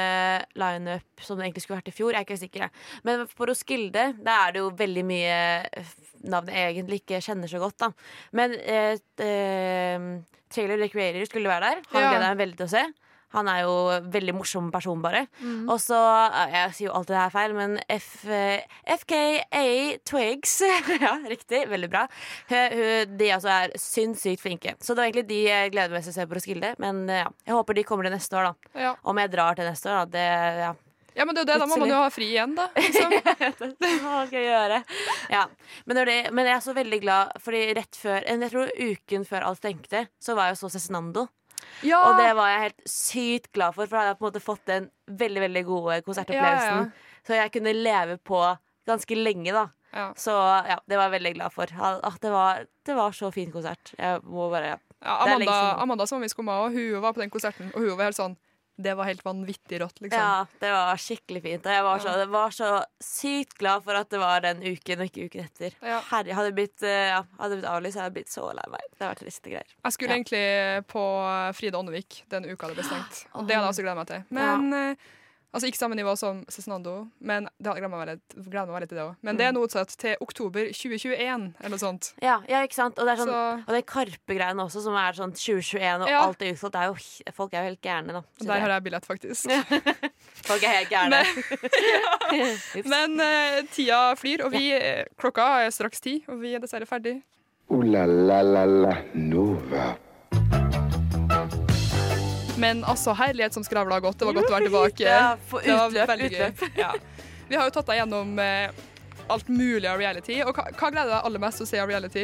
[0.59, 2.11] lineup som det egentlig skulle vært i fjor.
[2.13, 2.69] Jeg er ikke sikker.
[3.03, 5.39] Men på Roskilde der er det jo veldig mye
[6.23, 7.77] navn jeg egentlig ikke kjenner så godt.
[7.83, 7.91] da
[8.31, 10.09] Men eh, eh,
[10.53, 11.81] Trailer Recreator skulle være der.
[11.93, 12.09] Han Ja.
[12.11, 12.83] gleder jeg meg veldig til å se.
[13.33, 15.23] Han er jo en veldig morsom person, bare.
[15.41, 15.63] Mm.
[15.73, 15.97] Og så
[16.29, 20.53] eh, Jeg sier jo alltid det her feil, men F, eh, FKA Twigs
[21.01, 21.63] Ja, riktig.
[21.71, 22.03] Veldig bra.
[22.49, 24.75] De altså er sinnssykt flinke.
[24.79, 26.75] Så det var egentlig de jeg gleder meg til å se på Roskilde.
[26.77, 28.79] Men eh, ja, jeg håper de kommer til neste år, da.
[28.85, 28.93] Ja.
[29.03, 30.05] Om jeg drar til neste år, da.
[30.13, 30.27] Det,
[30.67, 30.73] ja.
[31.15, 32.67] Ja, men det er jo det, da må man jo ha fri igjen, da.
[32.79, 33.13] Liksom.
[34.03, 34.79] Hva skal jeg gjøre?
[35.33, 35.43] Ja.
[35.85, 39.47] Men, det, men jeg er så veldig glad, Fordi rett før Jeg tror uken før
[39.49, 41.27] alt stengte, så var jeg jo så Cezinando.
[41.83, 41.99] Ja.
[42.07, 44.43] Og det var jeg helt sykt glad for, for da hadde jeg på en måte
[44.43, 44.89] fått den
[45.23, 46.89] veldig veldig gode konsertopplevelsen.
[46.91, 48.41] Ja, Så jeg kunne leve på
[48.89, 49.67] ganske lenge, da.
[49.93, 50.07] Ja.
[50.17, 51.69] Så ja, det var jeg veldig glad for.
[51.69, 53.93] At det var, det var så fin konsert.
[53.99, 55.59] Jeg må bare Ja, Amanda.
[55.83, 58.07] Amanda som var med i Skumma, og hun var på den konserten, og hun var
[58.07, 58.37] helt sånn
[58.75, 60.17] Det var helt vanvittig rått, liksom.
[60.19, 61.65] Ja, det var skikkelig fint.
[61.67, 62.25] Og jeg var, så, ja.
[62.33, 62.69] var så
[63.05, 65.75] sykt glad for at det var den uken og ikke uken etter.
[65.85, 65.99] Ja.
[66.09, 68.87] Herre, hadde jeg blitt, eh, ja, hadde blitt avlyst, hadde jeg blitt så lei meg.
[68.97, 69.75] Det var triste greier.
[69.85, 70.17] Jeg skulle Ja.
[70.17, 71.03] egentlig på
[71.53, 73.25] Frida Åndevik den uka det ble stengt.
[73.37, 74.25] Og det hadde jeg også gleda meg til.
[74.33, 74.95] Men eh,
[75.53, 78.97] Altså ikke samme nivå som Cezinando, men det gleder meg litt, gledet meg veldig til
[78.97, 79.15] det òg.
[79.21, 79.49] Men det Mm.
[79.49, 82.13] er nå utsatt til oktober 2021, eller noe sånt.
[82.23, 82.97] Ja, ja ikke sant?
[82.97, 86.23] Og det er sånn Så Og det Karpe-greiene også, som er sånn 2021, og Ja.
[86.25, 86.73] alt er utsolgt.
[86.73, 88.21] Det er jo, folk er jo helt gærne, da.
[88.41, 88.61] der jeg.
[88.61, 89.45] har jeg billett, faktisk.
[90.49, 91.21] Folk er helt gærne.
[92.77, 92.87] Ups.
[92.89, 94.71] Men uh, tida flyr, og vi
[95.21, 97.21] klokka er straks ti, og vi er dessverre ferdig.
[97.69, 99.93] Uh, la la la la Nova.
[102.57, 104.19] Men altså, herlighet som skravla godt.
[104.19, 105.05] Det var godt å være tilbake.
[105.07, 106.65] Ja, for utløp, utløp.
[106.77, 106.93] Ja.
[107.49, 108.83] Vi har jo tatt deg gjennom eh,
[109.31, 110.39] alt mulig av reality.
[110.43, 112.23] Og hva, hva gleder du deg aller mest til å se av reality?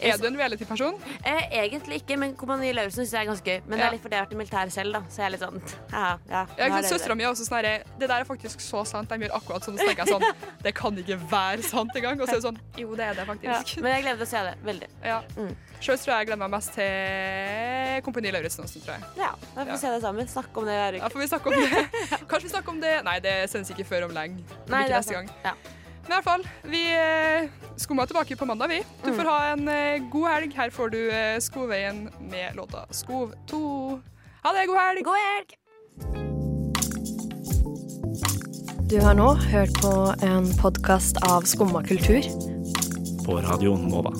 [0.00, 0.98] Er du en reality-person?
[1.24, 3.62] Eh, egentlig ikke, men Kompani Lauritzen syns jeg er ganske gøy.
[3.66, 5.02] Men det er litt fordi jeg har vært i militæret selv, da.
[5.08, 5.60] Så jeg er litt sånn
[5.92, 9.08] ja, ja, Ja, Søstera mi er også sånn herre Det der er faktisk så sant.
[9.10, 9.78] De gjør akkurat sånn.
[9.80, 10.26] Så tenker jeg sånn
[10.66, 12.20] Det kan ikke være sant engang.
[12.20, 13.30] Og så er det sånn Jo, det er det ja.
[13.32, 13.80] faktisk.
[13.84, 14.54] Men jeg gleder meg til å se det.
[14.66, 14.90] Veldig.
[15.06, 15.20] Ja.
[15.36, 15.54] Mm.
[15.76, 19.08] Sjøl tror jeg jeg gleder meg mest til Kompani Lauritzen også, tror jeg.
[19.20, 19.80] Ja, da får vi Ja.
[19.82, 20.28] se det sammen.
[20.28, 21.82] Snakke om det hver Ja, får vi snakke om det?
[22.30, 24.40] Kanskje vi snakker om det Nei, det sendes ikke før om lenge.
[24.72, 25.28] Nei, ikke neste gang.
[25.44, 25.52] Ja.
[26.06, 27.48] Men i hvert fall, vi eh,
[27.82, 28.82] skumma tilbake på mandag, vi.
[29.02, 29.16] Du Mm.
[29.18, 30.52] får ha en eh, god helg.
[30.56, 34.00] Her får du eh, Skoveien med låta Skov 2.
[34.44, 35.02] Ha det, god helg!
[35.02, 35.56] God helg!
[38.86, 39.92] Du har nå hørt på
[40.22, 42.22] en podkast av Skumma kultur.
[43.26, 44.12] På radioen Nova.